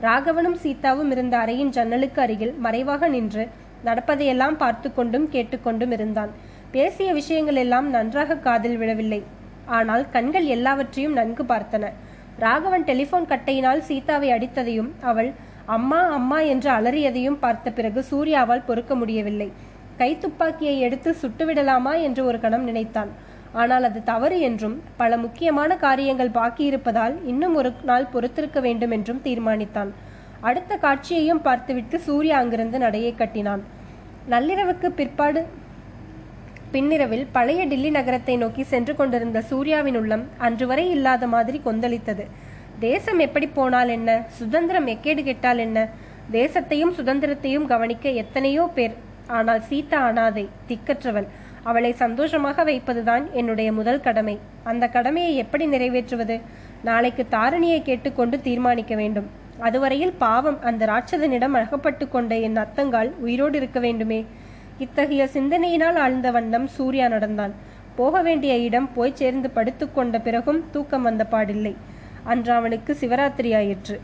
ராகவனும் 0.06 0.58
சீதாவும் 0.63 1.10
இருந்த 1.13 1.36
அறையின் 1.38 1.74
ஜன்னலுக்கு 1.77 2.20
அருகில் 2.22 2.53
மறைவாக 2.65 3.08
நின்று 3.08 3.44
நடப்பதையெல்லாம் 3.88 4.58
பார்த்து 4.58 4.88
கொண்டும் 4.94 5.25
கேட்டுக்கொண்டும் 5.34 5.94
இருந்தான். 5.98 6.32
பேசிய 6.72 7.10
விஷயங்கள் 7.13 7.60
எல்லாம் 7.63 7.88
நன்றாக 7.89 8.38
காதில் 8.38 8.77
விழவில்லை. 8.77 9.22
ஆனால் 9.77 10.03
கண்கள் 10.10 10.48
எல்லாவற்றையும் 10.56 11.18
நன்கு 11.20 11.44
பார்த்தன. 11.44 11.91
ராகவன் 12.38 12.88
டெலிபோன் 12.89 13.29
கட்டையினால் 13.32 13.86
சீதாவை 13.89 14.29
அடித்ததையும் 14.32 14.91
அவள் 15.01 15.32
அம்மா 15.77 16.01
அம்மா 16.18 16.39
என்று 16.53 16.70
அலறியதையும் 16.70 17.39
பார்த்த 17.39 17.72
பிறகு 17.72 18.01
சூர்யாவால் 18.12 18.68
பொறுக்க 18.70 18.94
முடியவில்லை. 18.96 19.50
கைத்துப்பாக்கியை 19.98 20.75
எடுத்து 20.88 21.10
சுட்டுவிடலாமா 21.22 21.94
என்று 22.01 22.22
ஒரு 22.25 22.39
கணம் 22.39 22.63
நினைத்தான். 22.63 23.12
ஆனால் 23.53 23.84
அது 23.84 24.00
தவறு 24.03 24.39
என்றும் 24.39 24.75
பல 24.98 25.18
முக்கியமான 25.18 25.75
காரியங்கள் 25.75 26.36
பாக்கியிருப்பதால் 26.38 27.15
இன்னும் 27.25 27.56
ஒரு 27.56 27.72
நாள் 27.89 28.12
பொறுத்திருக்க 28.13 28.60
வேண்டும் 28.60 28.91
என்றும் 28.91 29.22
தீர்மானித்தான். 29.24 29.91
அடுத்த 30.41 30.74
காட்சியையும் 30.77 31.41
பார்த்துவிட்டு 31.41 32.00
சூர்யா 32.00 32.38
அங்கிருந்து 32.38 32.77
நடையை 32.77 33.15
கட்டினான். 33.15 33.63
நள்ளிரவுக்கு 34.29 34.89
பிற்பாடு 35.00 35.41
பின்னிரவில் 36.72 37.25
பழைய 37.32 37.62
டில்லி 37.65 37.89
நகரத்தை 37.89 38.38
நோக்கி 38.38 38.63
சென்று 38.63 38.96
கொண்டிருந்த 38.96 39.39
சூர்யாவின் 39.41 39.98
உள்ளம் 40.01 40.25
அன்று 40.38 40.65
வரை 40.68 40.86
இல்லாத 40.89 41.27
மாதிரி 41.27 41.62
கொந்தளித்தது. 41.65 42.25
தேசம் 42.79 43.20
எப்படி 43.20 43.48
போனால் 43.48 43.89
என்ன? 43.89 44.10
சுதந்திரம் 44.39 44.88
எக்கேடு 44.88 45.24
கெட்டால் 45.24 45.58
என்ன? 45.58 45.89
தேசத்தையும் 46.32 46.94
சுதந்திரத்தையும் 46.98 47.65
கவனிக்க 47.65 48.10
எத்தனையோ 48.10 48.65
பேர் 48.75 48.96
ஆனால் 49.27 49.62
சீதா 49.62 50.00
அனாதை 50.10 50.50
திக்கற்றவள். 50.68 51.27
அவளை 51.63 51.92
சந்தோஷமாக 51.92 52.63
வைப்பதுதான் 52.63 53.32
என்னுடைய 53.32 53.72
முதல் 53.72 54.00
கடமை. 54.00 54.39
அந்த 54.63 54.88
கடமையை 54.88 55.36
எப்படி 55.36 55.68
நிறைவேற்றுவது? 55.68 56.42
நாளைக்கு 56.84 57.25
தாரணியை 57.32 57.82
கேட்டுக்கொண்டு 57.82 58.42
தீர்மானிக்க 58.42 58.96
வேண்டும். 58.96 59.30
அதுவரையில் 59.60 60.13
பாவம் 60.13 60.62
அந்த 60.62 60.86
ராட்சதனிடம் 60.86 61.51
அகப்பட்டு 61.51 62.10
கொண்ட 62.10 62.38
என் 62.38 62.56
அத்தங்கால் 62.56 63.12
உயிரோடு 63.20 63.58
இருக்க 63.58 63.80
வேண்டுமே. 63.80 64.25
இத்தகைய 64.78 65.30
சிந்தனையினால் 65.34 65.96
ஆழ்ந்த 65.96 66.32
வண்ணம் 66.32 66.68
சூர்யா 66.68 67.08
நடந்தான். 67.08 67.54
போக 67.96 68.22
வேண்டிய 68.22 68.58
இடம் 68.58 68.94
போய் 68.94 69.16
சேர்ந்து 69.16 69.51
படுத்துக்கொண்ட 69.56 70.22
பிறகும் 70.22 70.63
தூக்கம் 70.72 71.01
வந்த 71.01 71.28
பாடில்லை. 71.32 71.75
அன்று 72.24 72.54
அவனுக்கு 72.54 72.98
சிவராத்திரி 73.00 73.56
ஆயிற்று. 73.56 74.01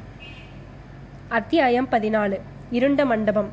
அத்தியாயம் 1.27 1.87
பதினாலு. 1.91 2.39
இருண்ட 2.71 3.05
மண்டபம். 3.05 3.49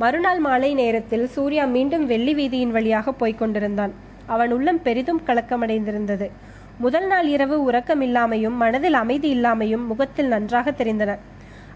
மறுநாள் 0.00 0.38
மாலை 0.38 0.74
நேரத்தில் 0.74 1.26
சூர்யா 1.26 1.64
மீண்டும் 1.64 2.06
வெள்ளி 2.06 2.32
வீதியின் 2.34 2.70
வழியாக 2.70 3.12
போய்க் 3.12 3.38
கொண்டிருந்தான். 3.38 3.92
அவன் 4.26 4.52
உள்ளம் 4.52 4.82
பெரிதும் 4.82 5.20
கலக்கமடைந்திருந்தது. 5.26 6.30
முதல் 6.78 7.06
நாள் 7.06 7.26
இரவு 7.26 7.62
உறக்கம் 7.62 8.02
இல்லாமையும் 8.02 8.56
மனதில் 8.56 8.94
அமைதி 8.94 9.28
இல்லாமையும் 9.34 9.86
முகத்தில் 9.86 10.26
நன்றாக 10.26 10.70
தெரிந்தன. 10.70 11.18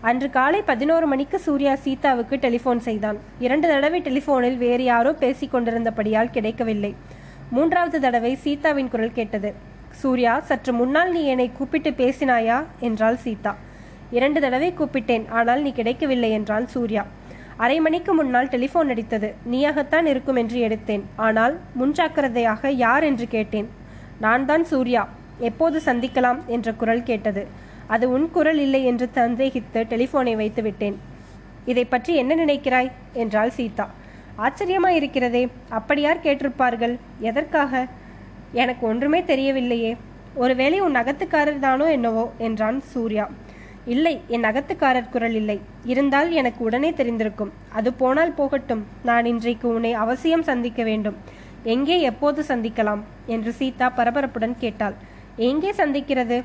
அன்று 0.01 0.31
காலை 0.31 0.63
பதினோரு 0.63 1.07
மணிக்கு 1.07 1.39
சூர்யா 1.39 1.75
சீதாவுக்கு 1.75 2.37
டெலிஃபோன் 2.37 2.79
செய்தான். 2.79 3.19
இரண்டு 3.39 3.69
தடவை 3.69 4.01
டெலிஃபோனில் 4.01 4.57
வேறு 4.57 4.85
யாரோ 4.85 5.13
பேசிக் 5.13 5.55
கொண்டிருந்தபடியால் 5.55 6.31
கிடைக்கவில்லை. 6.31 6.95
மூன்றாவது 7.51 8.01
தடவை 8.01 8.35
சீதாவின் 8.35 8.89
குரல் 8.89 9.13
கேட்டது. 9.13 9.55
சூர்யா 9.91 10.41
சற்று 10.41 10.73
முன்னால் 10.73 11.13
நீ 11.13 11.25
என்னை 11.25 11.51
கூப்பிட்டு 11.59 11.91
பேசினாயா? 11.91 12.63
என்றாள் 12.81 13.17
சீதா. 13.17 13.57
இரண்டு 14.11 14.41
தடவை 14.41 14.75
கூப்பிட்டேன் 14.79 15.29
ஆனால் 15.29 15.63
நீ 15.63 15.73
கிடைக்கவில்லை 15.73 16.31
என்றான் 16.31 16.69
சூர்யா. 16.69 17.05
அரை 17.57 17.81
மணிக்கு 17.81 18.15
முன்னால் 18.15 18.47
டெலிஃபோன் 18.47 18.91
அடித்தது. 18.93 19.33
நீயாகத்தான் 19.51 20.07
இருக்கும் 20.07 20.37
என்று 20.37 20.59
எடுத்தேன். 20.69 21.03
ஆனால் 21.17 21.61
முன்ஜாக்கிரதையாக 21.81 22.71
யார் 22.71 23.05
என்று 23.05 23.29
கேட்டேன். 23.29 23.69
நான் 24.19 24.47
தான் 24.47 24.65
சூர்யா. 24.65 25.09
எப்போது 25.39 25.81
சந்திக்கலாம்? 25.85 26.41
என்ற 26.47 26.73
குரல் 26.73 27.03
கேட்டது. 27.03 27.47
அது 27.87 28.11
உன் 28.11 28.31
குரல் 28.31 28.59
இல்லை 28.59 28.85
என்று 28.85 29.09
சந்தேகித்து 29.15 29.81
டெலிஃபோனை 29.93 30.37
வைத்து 30.37 30.63
விட்டேன். 30.63 31.01
இதை 31.65 31.85
பற்றி 31.85 32.15
என்ன 32.15 32.45
நினைக்கிறாய்? 32.45 32.91
என்றாள் 33.13 33.51
சீதா. 33.51 33.89
ஆச்சரியமா 34.39 34.89
இருக்கிறதே 34.89 35.49
அப்படியார் 35.69 36.23
கேட்டிருப்பார்கள்? 36.23 36.99
எதற்காக? 37.21 37.87
எனக்கு 38.53 38.87
ஒன்றுமே 38.87 39.21
தெரியவில்லையே. 39.21 39.97
ஒருவேளை 40.35 40.81
உன் 40.81 40.95
அகத்துக்காரர் 40.95 41.59
தானோ 41.59 41.91
என்னவோ? 41.91 42.33
என்றான் 42.39 42.81
சூர்யா. 42.81 43.29
இல்லை 43.87 44.21
என் 44.29 44.45
அகத்துக்காரர் 44.45 45.11
குரல் 45.11 45.35
இல்லை. 45.35 45.61
இருந்தால் 45.85 46.31
எனக்கு 46.31 46.65
உடனே 46.65 46.91
தெரிந்திருக்கும். 46.91 47.51
அது 47.73 47.93
போனால் 47.93 48.33
போகட்டும். 48.33 48.87
நான் 49.03 49.25
இன்றைக்கு 49.25 49.69
உன்னை 49.69 49.93
அவசியம் 49.93 50.43
சந்திக்க 50.43 50.83
வேண்டும். 50.83 51.17
எங்கே 51.63 52.01
எப்போது 52.01 52.43
சந்திக்கலாம்? 52.49 53.03
என்று 53.27 53.53
சீதா 53.53 53.93
பரபரப்புடன் 53.97 54.57
கேட்டாள். 54.59 54.95
எங்கே 55.37 55.71
சந்திக்கிறது? 55.71 56.45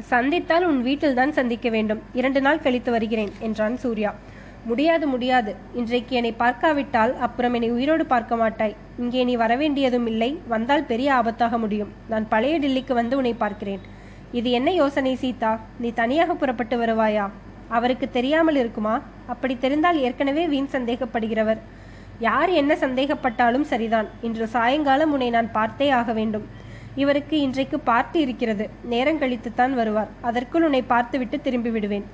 சந்தித்தால் 0.00 0.64
உன் 0.64 0.82
வீட்டில்தான் 0.82 1.32
சந்திக்க 1.32 1.68
வேண்டும். 1.68 2.02
இரண்டு 2.12 2.40
நாள் 2.40 2.60
கழித்து 2.60 2.90
வருகிறேன் 2.90 3.32
என்றான் 3.38 3.76
சூர்யா. 3.76 4.14
முடியாது 4.64 5.06
முடியாது. 5.06 5.56
இன்றைக்கு 5.74 6.16
என்னை 6.16 6.32
பார்க்காவிட்டால் 6.32 7.16
அப்புறம் 7.16 7.54
என்னை 7.54 7.70
உயிரோடு 7.70 8.06
பார்க்க 8.06 8.36
மாட்டாய். 8.36 8.76
இங்கே 8.98 9.24
நீ 9.24 9.36
வரவேண்டியதும் 9.36 10.06
இல்லை. 10.06 10.38
வந்தால் 10.48 10.84
பெரிய 10.84 11.12
ஆபத்தாக 11.12 11.58
முடியும். 11.58 11.92
நான் 12.08 12.28
பழைய 12.28 12.58
டில்லிக்கு 12.58 12.92
வந்து 12.92 13.16
உன்னை 13.16 13.34
பார்க்கிறேன். 13.34 13.80
இது 14.32 14.50
என்ன 14.50 14.70
யோசனை 14.72 15.14
சீதா? 15.14 15.60
நீ 15.78 15.88
தனியாக 15.92 16.34
புறப்பட்டு 16.34 16.76
வருவாயா? 16.82 17.30
அவருக்கு 17.68 18.10
தெரியாமல் 18.10 18.56
இருக்குமா? 18.56 19.00
அப்படி 19.26 19.58
தெரிந்தால் 19.58 19.98
ஏற்கனவே 19.98 20.46
வீண் 20.46 20.72
சந்தேகப்படுகிறவர். 20.72 21.60
யார் 22.18 22.50
என்ன 22.50 22.72
சந்தேகப்பட்டாலும் 22.74 23.66
சரிதான். 23.72 24.08
இன்று 24.20 24.46
சாயங்காலம் 24.46 25.12
உன்னை 25.12 25.30
நான் 25.30 25.50
பார்த்தே 25.52 25.90
ஆக 25.90 26.12
வேண்டும். 26.12 26.46
இவருக்கு 26.94 27.40
இன்றைக்கு 27.40 27.80
பார்ட்டி 27.80 28.20
இருக்கிறது. 28.20 28.70
நேரம் 28.82 29.20
கழித்துத்தான் 29.20 29.72
வருவார். 29.72 30.10
அதற்குள் 30.20 30.62
உன்னை 30.62 30.82
பார்த்துவிட்டு 30.82 31.40
திரும்பி 31.40 31.70
விடுவேன். 31.70 32.04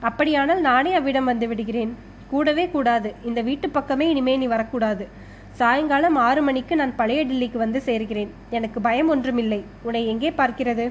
அப்படியானால் 0.00 0.60
நானே 0.60 0.92
அவ்விடம் 0.94 1.24
வந்து 1.24 1.48
விடுகிறேன். 1.48 1.94
கூடவே 2.30 2.68
கூடாது. 2.68 3.14
இந்த 3.24 3.40
வீட்டு 3.42 3.70
பக்கமே 3.70 4.08
இனிமே 4.10 4.36
நீ 4.36 4.46
வரக்கூடாது. 4.46 5.06
சாயங்காலம் 5.50 6.16
ஆறு 6.16 6.42
மணிக்கு 6.42 6.76
நான் 6.76 6.96
பழைய 6.96 7.26
டில்லிக்கு 7.26 7.56
வந்து 7.56 7.82
சேர்கிறேன். 7.86 8.30
எனக்கு 8.50 8.80
பயம் 8.80 9.08
ஒன்றுமில்லை. 9.08 9.64
உன்னை 9.82 10.02
எங்கே 10.06 10.30
பார்க்கிறது? 10.30 10.86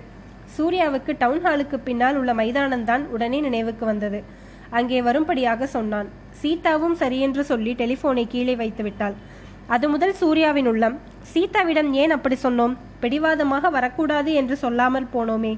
சூர்யாவுக்கு 0.56 1.12
டவுன் 1.22 1.44
ஹாலுக்கு 1.46 1.78
பின்னால் 1.88 2.18
உள்ள 2.22 2.32
மைதானம்தான் 2.40 3.04
உடனே 3.16 3.40
நினைவுக்கு 3.48 3.86
வந்தது. 3.92 4.20
அங்கே 4.78 5.00
வரும்படியாக 5.08 5.66
சொன்னான். 5.76 6.08
சீதாவும் 6.42 6.96
சரியென்று 7.02 7.44
சொல்லி 7.52 7.72
டெலிஃபோனை 7.82 8.26
கீழே 8.34 8.56
வைத்து 8.62 8.84
விட்டாள். 8.84 9.16
அது 9.74 9.86
முதல் 9.90 10.16
சூர்யாவின் 10.22 10.70
உள்ளம். 10.72 10.96
சீதாவிடம் 11.34 11.92
ஏன் 12.04 12.14
அப்படி 12.16 12.38
சொன்னோம்? 12.46 12.74
பிடிவாதமாக 13.04 13.70
வரக்கூடாது 13.76 14.32
என்று 14.42 14.56
சொல்லாமல் 14.64 15.12
போனோமே. 15.14 15.54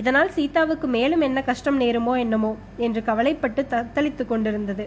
இதனால் 0.00 0.30
சீதாவுக்கு 0.36 0.86
மேலும் 0.94 1.20
என்ன 1.20 1.38
கஷ்டம் 1.48 1.80
நேருமோ 1.80 2.14
என்னமோ 2.24 2.52
என்று 2.86 3.00
கவலைப்பட்டு 3.08 3.62
தத்தளித்து 3.74 4.24
கொண்டிருந்தது. 4.26 4.86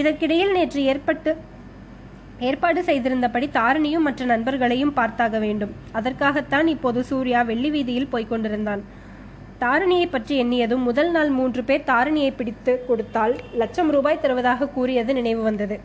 இதற்கிடையில் 0.00 0.54
நேற்று 0.56 0.80
ஏற்பட்டு 0.92 1.30
ஏற்பாடு 2.40 2.80
செய்திருந்தபடி 2.84 3.46
தாரிணியும் 3.52 4.06
மற்ற 4.06 4.24
நண்பர்களையும் 4.24 4.94
பார்த்தாக 4.96 5.38
வேண்டும். 5.38 5.72
அதற்காகத்தான் 5.92 6.66
இப்போது 6.66 7.04
சூர்யா 7.04 7.42
வெள்ளி 7.42 7.70
வீதியில் 7.70 8.08
போய்க் 8.08 8.28
கொண்டிருந்தான். 8.28 8.82
தாரிணியை 9.58 10.06
பற்றி 10.06 10.44
எண்ணியதும் 10.44 10.82
முதல் 10.82 11.10
நாள் 11.10 11.30
மூன்று 11.30 11.64
பேர் 11.64 11.84
தாரிணியை 11.84 12.30
பிடித்து 12.30 12.84
கொடுத்தால் 12.88 13.34
லட்சம் 13.54 13.90
ரூபாய் 13.90 14.20
தருவதாக 14.22 14.68
கூறியது 14.68 15.14
நினைவு 15.14 15.42
வந்தது. 15.42 15.80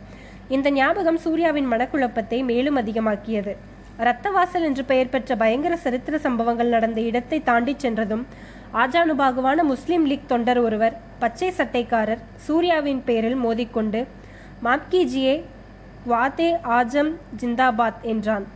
இந்த 0.48 0.70
ஞாபகம் 0.70 1.18
சூர்யாவின் 1.18 1.70
மனக்குழப்பத்தை 1.72 2.44
மேலும் 2.44 2.76
அதிகமாக்கியது. 2.76 3.54
ரத்தவாசல் 3.98 4.66
என்று 4.68 4.84
பெயர் 4.84 5.10
பெற்ற 5.10 5.36
பயங்கர 5.36 5.76
சரித்திர 5.76 6.18
சம்பவங்கள் 6.18 6.68
நடந்த 6.68 7.00
இடத்தை 7.00 7.42
தாண்டிச் 7.42 7.78
சென்றதும் 7.78 8.26
ஆஜானுபாகுவான 8.74 9.62
முஸ்லிம் 9.62 10.04
லீக் 10.06 10.26
தொண்டர் 10.26 10.58
ஒருவர் 10.58 10.94
பச்சை 11.18 11.50
சட்டைக்காரர் 11.58 12.22
சூர்யாவின் 12.46 13.02
பேரில் 13.04 13.38
மோதிக்கொண்டு 13.44 14.06
மாப்கிஜியே 14.64 15.42
வாதே 16.08 16.50
ஆஜம் 16.68 17.12
ஜிந்தாபாத் 17.40 18.00
என்றான். 18.02 18.46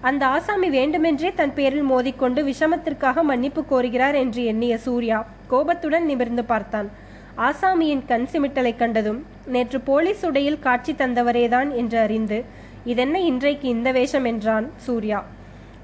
அந்த 0.00 0.26
ஆசாமி 0.26 0.68
வேண்டுமென்றே 0.68 1.32
தன் 1.34 1.54
பேரில் 1.54 1.90
மோதிக்கொண்டு 1.90 2.40
விஷமத்திற்காக 2.44 3.22
மன்னிப்பு 3.22 3.64
கோருகிறார் 3.70 4.14
என்று 4.14 4.44
எண்ணிய 4.44 4.78
சூர்யா 4.78 5.26
கோபத்துடன் 5.46 6.04
நிமிர்ந்து 6.04 6.44
பார்த்தான். 6.44 6.90
ஆசாமியின் 7.36 8.02
கண் 8.06 8.26
சிமிட்டலை 8.32 8.76
கண்டதும் 8.76 9.26
நேற்று 9.46 9.80
போலீஸ் 9.80 10.26
உடையில் 10.26 10.58
காட்சி 10.58 10.92
தந்தவரேதான் 10.92 11.74
என்று 11.74 11.98
அறிந்து 11.98 12.44
இதென்ன 12.84 13.20
இன்றைக்கு 13.20 13.68
இந்த 13.68 13.92
வேஷம்? 13.92 14.24
என்றான் 14.24 14.70
சூர்யா. 14.76 15.24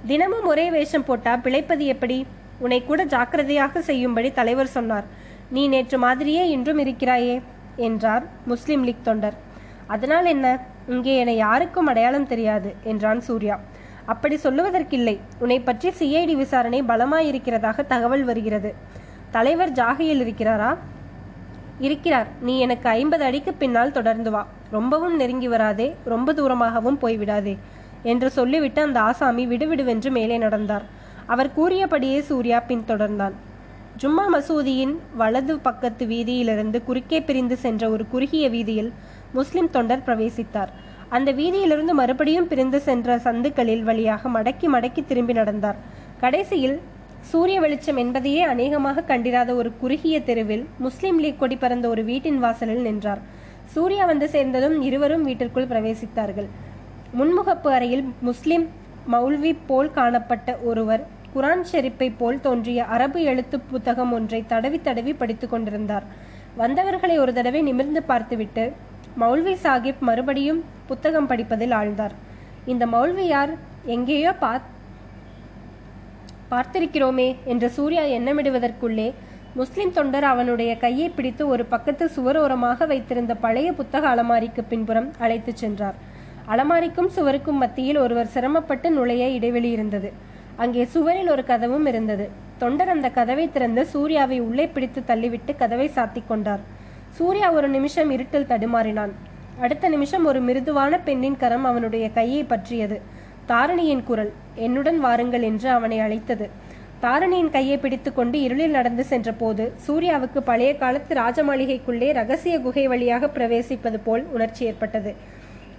தினமும் 0.06 0.46
ஒரே 0.46 0.70
வேஷம் 0.70 1.04
போட்டா 1.04 1.36
பிழைப்பது 1.36 1.84
எப்படி? 1.86 2.26
உன்னை 2.58 2.84
கூட 2.84 3.04
ஜாக்கிரதையாக 3.04 3.82
செய்யும்படி 3.82 4.32
தலைவர் 4.32 4.66
சொன்னார். 4.66 5.04
நீ 5.50 5.68
நேற்று 5.68 5.98
மாதிரியே 5.98 6.48
இன்றும் 6.48 6.78
இருக்கிறாயே 6.78 7.40
என்றார் 7.76 8.26
முஸ்லிம் 8.46 8.84
லீக் 8.84 9.04
தொண்டர். 9.04 9.34
அதனால் 9.86 10.24
என்ன? 10.24 10.46
இங்கே 10.90 11.14
என 11.16 11.32
யாருக்கும் 11.32 11.86
அடையாளம் 11.86 12.30
தெரியாது 12.32 12.70
என்றான் 12.82 13.20
சூர்யா. 13.20 13.56
அப்படி 14.12 14.36
சொல்லுவதற்கில்லை. 14.44 15.16
உன்னை 15.38 15.58
பற்றி 15.60 15.88
சிஐடி 15.98 16.34
விசாரணை 16.36 16.80
பலமாயிருக்கிறதாக 16.82 17.86
தகவல் 17.86 18.24
வருகிறது. 18.24 18.70
தலைவர் 19.30 19.72
ஜாகையில் 19.72 20.22
இருக்கிறாரா? 20.24 20.70
இருக்கிறார். 21.80 22.28
நீ 22.40 22.54
எனக்கு 22.58 22.88
ஐம்பது 22.88 23.24
அடிக்கு 23.24 23.52
பின்னால் 23.54 23.96
தொடர்ந்து 23.98 24.30
வா. 24.30 24.42
ரொம்பவும் 24.70 25.14
நெருங்கி 25.16 25.48
வராதே. 25.48 25.86
ரொம்ப 26.04 26.32
தூரமாகவும் 26.32 26.98
போய்விடாதே 27.02 27.54
என்று 28.02 28.30
சொல்லிவிட்டு 28.30 28.80
அந்த 28.82 28.98
ஆசாமி 29.00 29.44
விடுவிடுவென்று 29.46 30.10
மேலே 30.10 30.38
நடந்தார். 30.38 30.84
அவர் 31.26 31.50
கூறியபடியே 31.52 32.20
சூர்யா 32.20 32.58
பின்தொடர்ந்தான். 32.68 33.36
ஜும்மா 34.02 34.24
மசூதியின் 34.34 34.92
வலது 35.16 35.54
பக்கத்து 35.58 36.04
வீதியிலிருந்து 36.06 36.78
குறுக்கே 36.84 37.18
பிரிந்து 37.20 37.56
சென்ற 37.56 37.82
ஒரு 37.90 38.04
குறுகிய 38.08 38.44
வீதியில் 38.48 38.90
முஸ்லிம் 39.32 39.70
தொண்டர் 39.70 40.06
பிரவேசித்தார். 40.06 40.70
அந்த 41.08 41.32
வீதியிலிருந்து 41.32 41.94
மறுபடியும் 42.00 42.48
பிரிந்து 42.48 42.80
சென்ற 42.80 43.18
சந்துக்களில் 43.18 43.82
வழியாக 43.82 44.28
மடக்கி 44.28 44.68
மடக்கி 44.74 45.04
திரும்பி 45.06 45.32
நடந்தார். 45.32 45.78
கடைசியில் 46.20 46.80
சூரிய 47.20 47.60
வெளிச்சம் 47.60 47.96
என்பதையே 47.96 48.42
அநேகமாக 48.42 49.02
கண்டிராத 49.02 49.54
ஒரு 49.54 49.70
குறுகிய 49.80 50.16
தெருவில் 50.22 50.66
முஸ்லிம் 50.78 51.18
லீக் 51.18 51.38
கொடி 51.38 51.56
பறந்த 51.56 51.88
ஒரு 51.88 52.04
வீட்டின் 52.04 52.38
வாசலில் 52.38 52.82
நின்றார். 52.82 53.22
சூர்யா 53.74 54.04
வந்து 54.04 54.28
சேர்ந்ததும் 54.28 54.76
இருவரும் 54.82 55.22
வீட்டிற்குள் 55.22 55.70
பிரவேசித்தார்கள். 55.72 56.48
முன்முகப்பு 57.18 57.68
அறையில் 57.76 58.04
முஸ்லிம் 58.20 58.66
மௌல்வி 59.12 59.52
போல் 59.66 59.90
காணப்பட்ட 59.90 60.56
ஒருவர் 60.70 61.02
குரான் 61.34 61.64
ஷெரீப்பை 61.72 62.08
போல் 62.18 62.40
தோன்றிய 62.40 62.84
அரபு 62.84 63.22
எழுத்து 63.22 63.60
புத்தகம் 63.60 64.12
ஒன்றை 64.12 64.40
தடவி 64.46 64.80
தடவி 64.80 65.12
படித்துக் 65.12 65.50
கொண்டிருந்தார். 65.50 66.06
வந்தவர்களை 66.56 67.18
ஒரு 67.18 67.32
தடவை 67.32 67.60
நிமிர்ந்து 67.62 68.02
பார்த்துவிட்டு 68.02 68.64
மௌல்வி 69.18 69.56
சாஹிப் 69.62 69.98
மறுபடியும் 69.98 70.64
புத்தகம் 70.86 71.26
படிப்பதில் 71.26 71.70
ஆழ்ந்தார். 71.70 72.14
இந்த 72.64 72.86
மௌல்வியார் 72.86 73.56
எங்கேயோ 73.84 74.32
பாத் 74.32 74.68
பார்த்திருக்கிறோமே 76.50 77.36
என்று 77.44 77.70
சூர்யா 77.70 78.02
எண்ணமிடுவதற்குள்ளே 78.02 79.12
முஸ்லிம் 79.54 79.92
தொண்டர் 79.92 80.24
அவனுடைய 80.24 80.76
கையை 80.76 81.08
பிடித்து 81.08 81.48
ஒரு 81.48 81.64
பக்கத்து 81.64 82.10
சுவரோரமாக 82.16 82.86
வைத்திருந்த 82.86 83.34
பழைய 83.34 83.72
புத்தக 83.72 84.08
அலமாரிக்கு 84.08 84.62
பின்புறம் 84.68 85.12
அழைத்துச் 85.18 85.56
சென்றார். 85.56 85.94
அலமாரிக்கும் 86.48 87.08
சுவருக்கும் 87.08 87.56
மத்தியில் 87.56 87.96
ஒருவர் 87.96 88.26
சிரமப்பட்டு 88.26 88.90
நுழைய 88.90 89.28
இடைவெளி 89.28 89.70
இருந்தது. 89.70 90.12
அங்கே 90.56 90.84
சுவரில் 90.84 91.28
ஒரு 91.28 91.44
கதவும் 91.44 91.86
இருந்தது. 91.86 92.28
தொண்டர் 92.58 92.88
அந்த 92.88 93.10
கதவை 93.10 93.52
திறந்து 93.52 93.86
சூர்யாவை 93.86 94.40
உள்ளே 94.40 94.66
பிடித்து 94.66 95.02
தள்ளிவிட்டு 95.06 95.56
கதவை 95.56 95.88
சாத்திக் 95.88 96.28
கொண்டார். 96.28 96.60
சூர்யா 97.10 97.50
ஒரு 97.50 97.68
நிமிஷம் 97.68 98.10
இருட்டில் 98.10 98.50
தடுமாறினான். 98.50 99.12
அடுத்த 99.60 99.88
நிமிஷம் 99.88 100.24
ஒரு 100.24 100.40
மிருதுவான 100.40 100.98
பெண்ணின் 100.98 101.36
கரம் 101.36 101.64
அவனுடைய 101.64 102.10
கையை 102.10 102.44
பற்றியது. 102.44 103.00
தாரணியின் 103.48 104.04
குரல் 104.04 104.32
என்னுடன் 104.54 105.00
வாருங்கள் 105.00 105.42
என்று 105.42 105.70
அவனை 105.70 105.98
அழைத்தது. 105.98 106.48
தாரணியின் 107.02 107.50
கையை 107.50 107.78
பிடித்துக்கொண்டு 107.78 108.40
இருளில் 108.40 108.70
நடந்து 108.70 109.04
சென்றபோது 109.04 109.72
சூர்யாவுக்கு 109.86 110.40
பழைய 110.44 110.76
காலத்து 110.76 111.14
ராஜமாளிகைக்குள்ளே 111.14 112.12
ரகசிய 112.12 112.60
குகை 112.60 112.86
வழியாக 112.86 113.26
பிரவேசிப்பது 113.26 113.98
போல் 114.04 114.24
உணர்ச்சி 114.24 114.64
ஏற்பட்டது. 114.64 115.14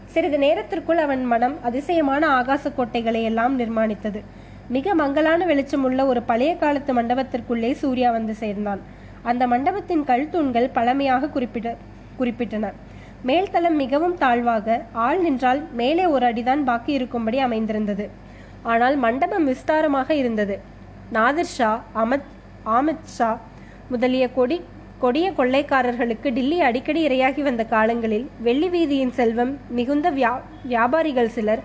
சிறிது 0.05 0.37
நேரத்திற்குள் 0.37 0.97
அவன் 0.97 1.25
மனம் 1.25 1.57
அதிசயமான 1.63 2.41
ஆகாச 2.41 2.73
கோட்டைகளை 2.75 3.23
எல்லாம் 3.23 3.59
நிர்மாணித்தது. 3.59 4.21
மிக 4.67 4.95
மங்கலான 4.95 5.45
வெளிச்சமுள்ள 5.45 6.05
ஒரு 6.05 6.21
பழைய 6.21 6.55
காலத்து 6.55 6.93
மண்டபத்திற்குள்ளே 6.93 7.71
சூர்யா 7.71 8.11
வந்து 8.11 8.33
சேர்ந்தான். 8.33 8.81
அந்த 9.23 9.47
மண்டபத்தின் 9.47 10.03
கல்தூண்கள் 10.03 10.67
பழமையாக 10.77 11.29
குறிப்பிட 11.29 11.67
குறிப்பிட்டன. 12.19 12.65
மேல்தளம் 13.27 13.77
மிகவும் 13.83 14.17
தாழ்வாக 14.17 14.77
ஆள் 15.05 15.21
நின்றால் 15.21 15.61
மேலே 15.79 16.05
ஒரு 16.05 16.25
அடிதான் 16.31 16.63
பாக்கி 16.63 16.91
இருக்கும்படி 16.93 17.39
அமைந்திருந்தது. 17.39 18.09
ஆனால் 18.63 18.95
மண்டபம் 18.95 19.47
விஸ்தாரமாக 19.47 20.09
இருந்தது. 20.11 20.59
நாதிர் 21.11 21.53
ஷா 21.55 21.71
அமத் 22.03 22.29
ஆமத் 22.77 23.07
ஷா 23.15 23.29
முதலிய 23.89 24.25
கொடி 24.31 24.57
கொடிய 24.99 25.27
கொள்ளைக்காரர்களுக்கு 25.31 26.29
டில்லி 26.33 26.57
அடிக்கடி 26.61 27.01
இரையாகி 27.07 27.41
வந்த 27.41 27.63
காலங்களில் 27.65 28.27
வெள்ளி 28.47 28.69
வீதியின் 28.69 29.13
செல்வம் 29.19 29.53
மிகுந்த 29.69 30.07
வியா 30.11 30.33
வியாபாரிகள் 30.63 31.31
சிலர் 31.35 31.61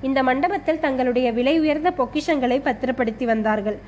இந்த 0.00 0.22
மண்டபத்தில் 0.22 0.80
தங்களுடைய 0.80 1.32
விலை 1.32 1.54
உயர்ந்த 1.60 1.90
பொக்கிஷங்களை 1.98 2.58
பத்திரப்படுத்தி 2.62 3.24
வந்தார்கள். 3.24 3.78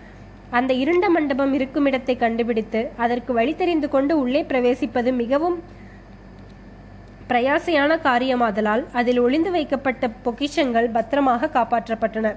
அந்த 0.58 0.72
இருண்ட 0.82 1.06
மண்டபம் 1.10 1.52
இருக்கும் 1.58 1.86
இடத்தை 1.90 2.16
கண்டுபிடித்து 2.16 2.80
அதற்கு 3.04 3.32
வழி 3.32 3.54
தெரிந்து 3.60 3.88
கொண்டு 3.88 4.18
உள்ளே 4.22 4.42
பிரவேசிப்பது 4.42 5.12
மிகவும் 5.22 5.56
பிரயாசையான 7.28 7.92
காரியமாதலால் 8.06 8.82
அதில் 8.92 9.20
ஒளிந்து 9.20 9.50
வைக்கப்பட்ட 9.50 10.10
பொக்கிஷங்கள் 10.24 10.88
பத்திரமாக 10.96 11.50
காப்பாற்றப்பட்டன. 11.54 12.34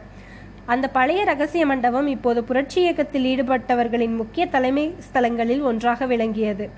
அந்த 0.74 0.86
பழைய 0.88 1.24
ரகசிய 1.24 1.64
மண்டபம் 1.66 2.08
இப்போது 2.08 2.44
புரட்சி 2.44 2.82
இயக்கத்தில் 2.82 3.26
ஈடுபட்டவர்களின் 3.32 4.16
முக்கிய 4.16 4.46
தலைமை 4.46 4.86
ஸ்தலங்களில் 5.08 5.62
ஒன்றாக 5.62 6.06
விளங்கியது. 6.06 6.70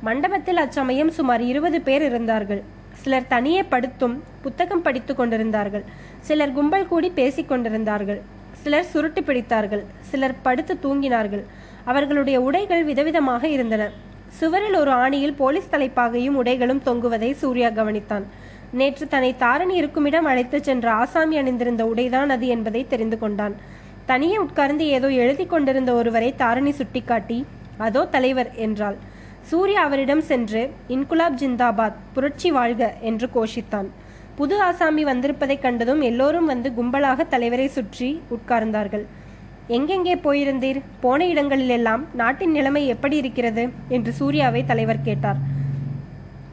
மண்டபத்தில் 0.00 0.56
அச்சமயம் 0.56 1.10
சுமார் 1.10 1.40
இருபது 1.40 1.80
பேர் 1.80 2.02
இருந்தார்கள். 2.02 2.62
சிலர் 3.02 3.30
தனியே 3.34 3.62
படுத்தும் 3.62 4.16
புத்தகம் 4.42 4.82
படித்துக் 4.82 5.16
கொண்டிருந்தார்கள். 5.16 5.84
சிலர் 6.20 6.52
கும்பல் 6.52 6.88
கூடி 6.88 7.10
பேசிக் 7.10 7.48
கொண்டிருந்தார்கள். 7.48 8.22
சிலர் 8.64 8.90
சுருட்டு 8.92 9.20
பிடித்தார்கள் 9.20 9.82
சிலர் 10.00 10.34
படுத்து 10.42 10.74
தூங்கினார்கள். 10.82 11.42
அவர்களுடைய 11.84 12.36
உடைகள் 12.40 12.84
விதவிதமாக 12.86 13.44
இருந்தன. 13.44 13.82
சுவரில் 14.38 14.74
ஒரு 14.74 14.90
ஆணியில் 14.90 15.34
போலீஸ் 15.36 15.68
தலைப்பாகையும் 15.70 16.38
உடைகளும் 16.42 16.80
தொங்குவதை 16.86 17.30
சூர்யா 17.32 17.68
கவனித்தான். 17.68 18.24
நேற்று 18.72 19.08
தன்னை 19.08 19.34
தாரணி 19.38 19.74
இருக்குமிடம் 19.80 20.24
அழைத்துச் 20.24 20.62
சென்ற 20.62 20.86
ஆசாமி 20.90 21.36
அணிந்திருந்த 21.36 21.84
உடைதான் 21.84 22.28
அது 22.28 22.46
என்பதை 22.46 22.82
தெரிந்து 22.88 23.18
கொண்டான். 23.18 23.56
தனியே 24.06 24.36
உட்கார்ந்து 24.36 24.86
ஏதோ 24.86 25.10
எழுதி 25.10 25.46
கொண்டிருந்த 25.46 25.92
ஒருவரை 25.92 26.34
தாரணி 26.38 26.70
சுட்டிக்காட்டி 26.70 27.38
அதோ 27.78 28.04
தலைவர் 28.06 28.50
என்றாள். 28.66 28.96
சூர்யா 29.50 29.82
அவரிடம் 29.82 30.24
சென்று 30.30 30.62
இன்குலாப் 30.88 31.38
ஜிந்தாபாத் 31.42 32.00
புரட்சி 32.14 32.50
வாழ்க 32.50 32.94
என்று 33.00 33.28
கோஷித்தான். 33.36 33.90
புது 34.36 34.60
ஆசாமி 34.60 35.04
வந்திருப்பதைக் 35.04 35.62
கண்டதும் 35.62 36.00
எல்லோரும் 36.00 36.46
வந்து 36.46 36.70
கும்பலாக 36.70 37.28
தலைவரை 37.28 37.68
சுற்றி 37.68 38.22
உட்கார்ந்தார்கள். 38.30 39.04
எங்கெங்கே 39.66 40.14
போயிருந்தீர்? 40.14 40.80
போன 41.00 41.26
இடங்களிலெல்லாம் 41.26 42.06
நாட்டின் 42.14 42.50
நிலைமை 42.50 42.86
எப்படி 42.86 43.16
இருக்கிறது? 43.16 43.68
என்று 43.88 44.12
சூர்யாவை 44.12 44.64
தலைவர் 44.64 45.02
கேட்டார். 45.02 45.36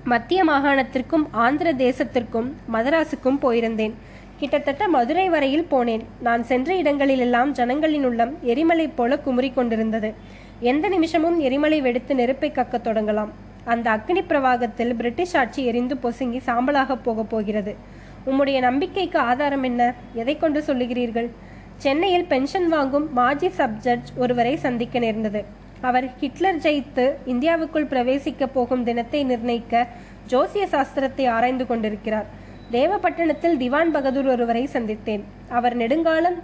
மத்திய 0.03 0.45
மாகாணத்திற்கும் 0.45 1.25
ஆந்திர 1.31 1.73
தேசத்திற்கும் 1.73 2.51
மதராசுக்கும் 2.73 3.39
போயிருந்தேன். 3.41 3.93
கிட்டத்தட்ட 4.37 4.87
மதுரை 4.87 5.29
வரையில் 5.29 5.67
போனேன். 5.71 6.01
நான் 6.21 6.43
சென்ற 6.43 6.75
இடங்களிலெல்லாம் 6.75 7.51
ஜனங்களின் 7.51 8.05
உள்ளம் 8.05 8.37
எரிமலை 8.41 8.87
போல 8.87 9.19
குமுறி 9.19 9.51
கொண்டிருந்தது. 9.51 10.13
எந்த 10.59 10.87
நிமிஷமும் 10.89 11.39
எரிமலை 11.39 11.81
வெடித்து 11.81 12.15
நெருப்பை 12.15 12.51
கக்கத் 12.51 12.87
தொடங்கலாம். 12.87 13.29
அந்த 13.65 13.91
அக்னி 13.91 14.21
பிரவாகத்தில் 14.29 14.93
பிரிட்டிஷ் 14.93 15.37
ஆட்சி 15.37 15.65
எரிந்து 15.65 15.95
பொசுங்கி 15.95 16.39
சாம்பலாக 16.47 16.97
போகப் 17.03 17.29
போகிறது. 17.29 17.75
உம்முடைய 18.25 18.59
நம்பிக்கைக்கு 18.59 19.19
ஆதாரம் 19.19 19.63
என்ன? 19.63 19.93
எதை 20.13 20.37
கொண்டு 20.37 20.63
சொல்லுகிறீர்கள்? 20.67 21.29
சென்னையில் 21.77 22.25
பென்ஷன் 22.25 22.67
வாங்கும் 22.67 23.13
மாஜி 23.13 23.49
சப் 23.49 23.79
ஜட்ஜ் 23.79 24.09
ஒருவரை 24.15 24.57
சந்திக்க 24.57 24.99
நேர்ந்தது. 24.99 25.45
அவர் 25.81 26.17
ஹிட்லர் 26.17 26.57
ஜெயித்து 26.57 27.13
இந்தியாவுக்குள் 27.25 27.87
பிரவேசிக்க 27.87 28.45
போகும் 28.45 28.83
தினத்தை 28.83 29.23
நிர்ணயிக்க 29.23 29.87
ஜோசிய 30.29 30.65
சாஸ்திரத்தை 30.71 31.29
ஆராய்ந்து 31.29 31.67
கொண்டிருக்கிறார். 31.67 32.25
தேவப்பட்டணத்தில் 32.71 33.57
திவான் 33.57 33.91
பகதூர் 33.91 34.27
ஒருவரை 34.27 34.69
சந்தித்தேன். 34.73 35.21
அவர் 35.49 35.75
நெடுங்காலம் 35.75 36.39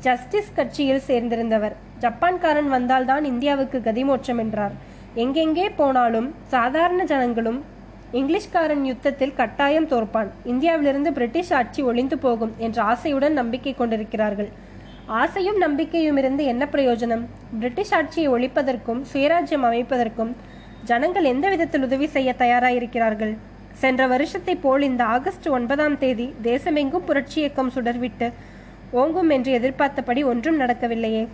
ஜஸ்டிஸ் 0.00 0.54
கட்சியில் 0.54 1.02
சேர்ந்திருந்தவர். 1.06 1.72
ஜப்பான்காரன் 2.00 2.68
வந்தால்தான் 2.68 3.24
இந்தியாவுக்கு 3.24 3.82
கதிமோட்சம் 3.84 4.38
என்றார். 4.38 4.90
எங்கெங்கே 5.14 5.68
போனாலும் 5.68 6.34
சாதாரண 6.48 7.04
ஜனங்களும் 7.04 7.64
இங்கிலீஷ்காரன் 8.12 8.84
யுத்தத்தில் 8.84 9.34
கட்டாயம் 9.34 9.88
தோற்பான். 9.88 10.30
இந்தியாவிலிருந்து 10.44 11.12
பிரிட்டிஷ் 11.12 11.52
ஆட்சி 11.52 11.82
ஒளிந்து 11.82 12.18
போகும் 12.18 12.54
என்ற 12.58 12.82
ஆசையுடன் 12.82 13.38
நம்பிக்கை 13.40 13.74
கொண்டிருக்கிறார்கள். 13.74 14.48
ஆசையும் 15.06 15.56
நம்பிக்கையும் 15.56 16.16
இருந்து 16.16 16.44
என்ன 16.44 16.68
பிரயோஜனம்? 16.72 17.24
பிரிட்டிஷ் 17.58 17.94
ஆட்சியை 17.94 18.28
ஒழிப்பதற்கும் 18.32 19.02
சுயராஜ்யம் 19.12 19.66
அமைப்பதற்கும் 19.68 20.32
ஜனங்கள் 20.84 21.24
எந்த 21.24 21.48
விதத்தில் 21.48 21.82
உதவி 21.82 22.06
செய்ய 22.06 22.34
தயாராயிருக்கிறார்கள்? 22.38 23.36
சென்ற 23.72 24.06
வருஷத்தை 24.06 24.56
போல் 24.56 24.82
இந்த 24.82 25.04
ஆகஸ்ட் 25.04 25.48
ஒன்பதாம் 25.48 25.98
தேதி 25.98 26.34
தேசமெங்கும் 26.42 27.06
புரட்சி 27.06 27.40
இயக்கம் 27.40 27.70
சுடர்விட்டு 27.70 28.32
ஓங்கும் 28.90 29.30
என்று 29.30 29.52
எதிர்பார்த்தபடி 29.52 30.22
ஒன்றும் 30.24 30.60
நடக்கவில்லையே. 30.60 31.28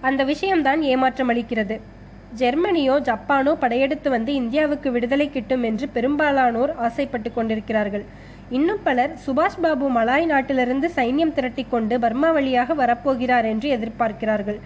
அந்த 0.00 0.24
விஷயம்தான் 0.24 0.82
ஏமாற்றம் 0.82 1.28
அளிக்கிறது. 1.28 1.80
ஜெர்மனியோ 2.40 2.94
ஜப்பானோ 3.08 3.52
படையெடுத்து 3.62 4.10
வந்து 4.10 4.34
இந்தியாவுக்கு 4.34 4.90
விடுதலை 4.90 5.26
கிட்டும் 5.30 5.62
என்று 5.62 5.88
பெரும்பாலானோர் 5.88 6.72
ஆசைப்பட்டு 6.86 7.30
கொண்டிருக்கிறார்கள். 7.32 8.04
இன்னும் 8.50 8.82
பலர் 8.82 9.12
சுபாஷ் 9.26 9.60
பாபு 9.62 9.86
மலாய் 9.90 10.26
நாட்டிலிருந்து 10.32 10.88
சைன்யம் 10.96 11.32
திரட்டிக் 11.36 11.70
கொண்டு 11.70 11.94
பர்மா 11.98 12.30
வழியாக 12.30 12.74
வரப்போகிறார் 12.74 13.46
என்று 13.52 13.68
எதிர்பார்க்கிறார்கள். 13.76 14.58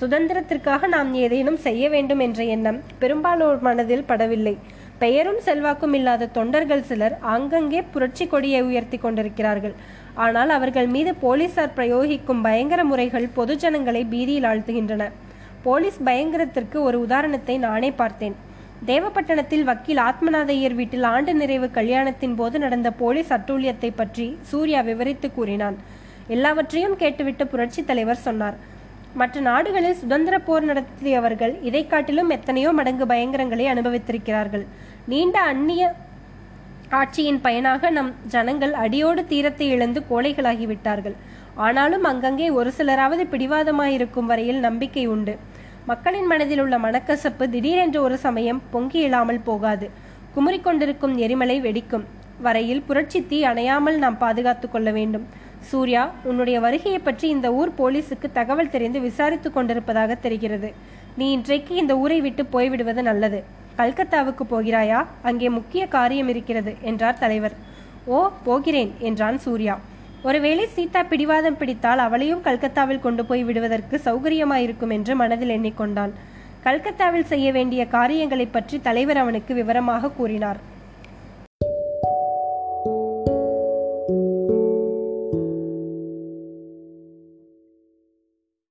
சுதந்திரத்திற்காக 0.00 0.88
நாம் 0.88 1.14
ஏதேனும் 1.14 1.60
செய்ய 1.66 1.84
வேண்டும் 1.94 2.20
என்ற 2.26 2.40
எண்ணம் 2.54 2.80
பெரும்பாலோர் 2.98 3.62
மனதில் 3.68 4.08
படவில்லை. 4.10 4.56
பெயரும் 4.98 5.40
செல்வாக்கும் 5.46 5.94
இல்லாத 5.98 6.30
தொண்டர்கள் 6.36 6.86
சிலர் 6.90 7.14
ஆங்கங்கே 7.34 7.80
புரட்சி 7.92 8.26
கொடியை 8.26 8.60
உயர்த்தி 8.62 8.98
கொண்டிருக்கிறார்கள். 8.98 9.74
ஆனால் 10.14 10.50
அவர்கள் 10.50 10.88
மீது 10.94 11.14
போலீசார் 11.24 11.76
பிரயோகிக்கும் 11.76 12.44
பயங்கர 12.46 12.84
முறைகள் 12.84 13.26
பொதுஜனங்களை 13.36 14.04
பீதியில் 14.12 14.48
ஆழ்த்துகின்றன. 14.50 15.04
போலீஸ் 15.66 15.98
பயங்கரத்திற்கு 16.08 16.78
ஒரு 16.88 16.98
உதாரணத்தை 17.06 17.56
நானே 17.66 17.90
பார்த்தேன். 18.00 18.36
தேவப்பட்டணத்தில் 18.90 19.64
வக்கீல் 19.68 20.00
ஆத்மநாதையர் 20.08 20.76
வீட்டில் 20.80 21.06
ஆண்டு 21.12 21.32
நிறைவு 21.40 21.68
கல்யாணத்தின் 21.78 22.36
போது 22.40 22.56
நடந்த 22.64 22.88
போலீஸ் 23.02 23.30
அட்டூழியத்தை 23.36 23.90
பற்றி 24.00 24.26
சூர்யா 24.50 24.80
விவரித்து 24.88 25.28
கூறினான். 25.36 25.78
எல்லாவற்றையும் 26.34 26.98
கேட்டுவிட்டு 27.02 27.44
புரட்சி 27.52 27.82
தலைவர் 27.90 28.24
சொன்னார். 28.26 28.58
மற்ற 29.20 29.40
நாடுகளில் 29.48 30.00
சுதந்திர 30.02 30.36
போர் 30.48 30.68
நடத்தியவர்கள் 30.70 31.54
இதை 31.68 31.82
காட்டிலும் 31.86 32.30
எத்தனையோ 32.36 32.72
மடங்கு 32.78 33.04
பயங்கரங்களை 33.12 33.66
அனுபவித்திருக்கிறார்கள். 33.74 34.64
நீண்ட 35.12 35.38
அந்நிய 35.52 35.84
ஆட்சியின் 36.98 37.40
பயனாக 37.46 37.90
நம் 37.96 38.12
ஜனங்கள் 38.34 38.74
அடியோடு 38.84 39.22
தீரத்தை 39.32 39.66
இழந்து 39.74 40.00
கோழைகளாகிவிட்டார்கள். 40.10 41.16
ஆனாலும் 41.66 42.04
அங்கங்கே 42.04 42.50
ஒரு 42.50 42.72
சிலராவது 42.78 43.22
பிடிவாதமாயிருக்கும் 43.32 44.28
வரையில் 44.30 44.60
நம்பிக்கை 44.60 45.06
உண்டு. 45.06 45.34
மக்களின் 45.86 46.26
மனதில் 46.26 46.60
உள்ள 46.60 46.78
மனக்கசப்பு 46.78 47.44
திடீரென்று 47.48 48.02
ஒரு 48.02 48.18
சமயம் 48.18 48.62
பொங்கி 48.70 48.98
இழாமல் 48.98 49.40
போகாது 49.40 49.90
குமுறிக்கொண்டிருக்கும் 50.36 51.14
எரிமலை 51.16 51.56
வெடிக்கும். 51.60 52.04
வரையில் 52.40 52.82
புரட்சி 52.82 53.20
தீ 53.26 53.38
அணையாமல் 53.44 53.98
நாம் 53.98 54.18
பாதுகாத்துக் 54.18 54.72
கொள்ள 54.72 54.90
வேண்டும். 54.90 55.26
சூர்யா 55.60 56.10
உன்னுடைய 56.24 56.60
வருகையை 56.60 56.98
பற்றி 56.98 57.28
இந்த 57.28 57.52
ஊர் 57.52 57.72
போலீஸுக்கு 57.78 58.28
தகவல் 58.32 58.70
தெரிந்து 58.70 58.98
விசாரித்துக் 59.00 59.56
கொண்டிருப்பதாக 59.56 60.14
தெரிகிறது. 60.14 60.72
நீ 61.16 61.32
இன்றைக்கு 61.32 61.74
இந்த 61.74 61.96
ஊரை 61.96 62.20
விட்டு 62.20 62.42
போய்விடுவது 62.52 63.02
நல்லது. 63.02 63.44
கல்கத்தாவுக்கு 63.78 64.44
போகிறாயா? 64.50 65.00
அங்கே 65.22 65.48
முக்கிய 65.48 65.86
காரியம் 65.86 66.28
இருக்கிறது 66.28 66.74
என்றார் 66.80 67.18
தலைவர். 67.18 67.56
ஓ 68.04 68.18
போகிறேன் 68.44 68.92
என்றான் 68.98 69.38
சூர்யா. 69.38 69.76
ஒருவேளை 70.22 70.66
சீதா 70.66 71.02
பிடிவாதம் 71.02 71.56
பிடித்தால் 71.56 71.98
அவளையும் 71.98 72.40
கல்கத்தாவில் 72.40 73.00
கொண்டு 73.00 73.24
போய் 73.24 73.44
விடுவதற்கு 73.44 74.00
சௌகரியமாயிருக்கும் 74.04 74.92
என்று 74.92 75.16
மனதில் 75.16 75.48
எண்ணிக்கொண்டான் 75.48 76.12
கல்கத்தாவில் 76.62 77.26
செய்ய 77.26 77.52
வேண்டிய 77.52 77.86
காரியங்களைப் 77.86 78.52
பற்றி 78.52 78.80
தலைவர் 78.80 79.16
அவனுக்கு 79.16 79.54
விவரமாக 79.54 80.10
கூறினார். 80.10 80.58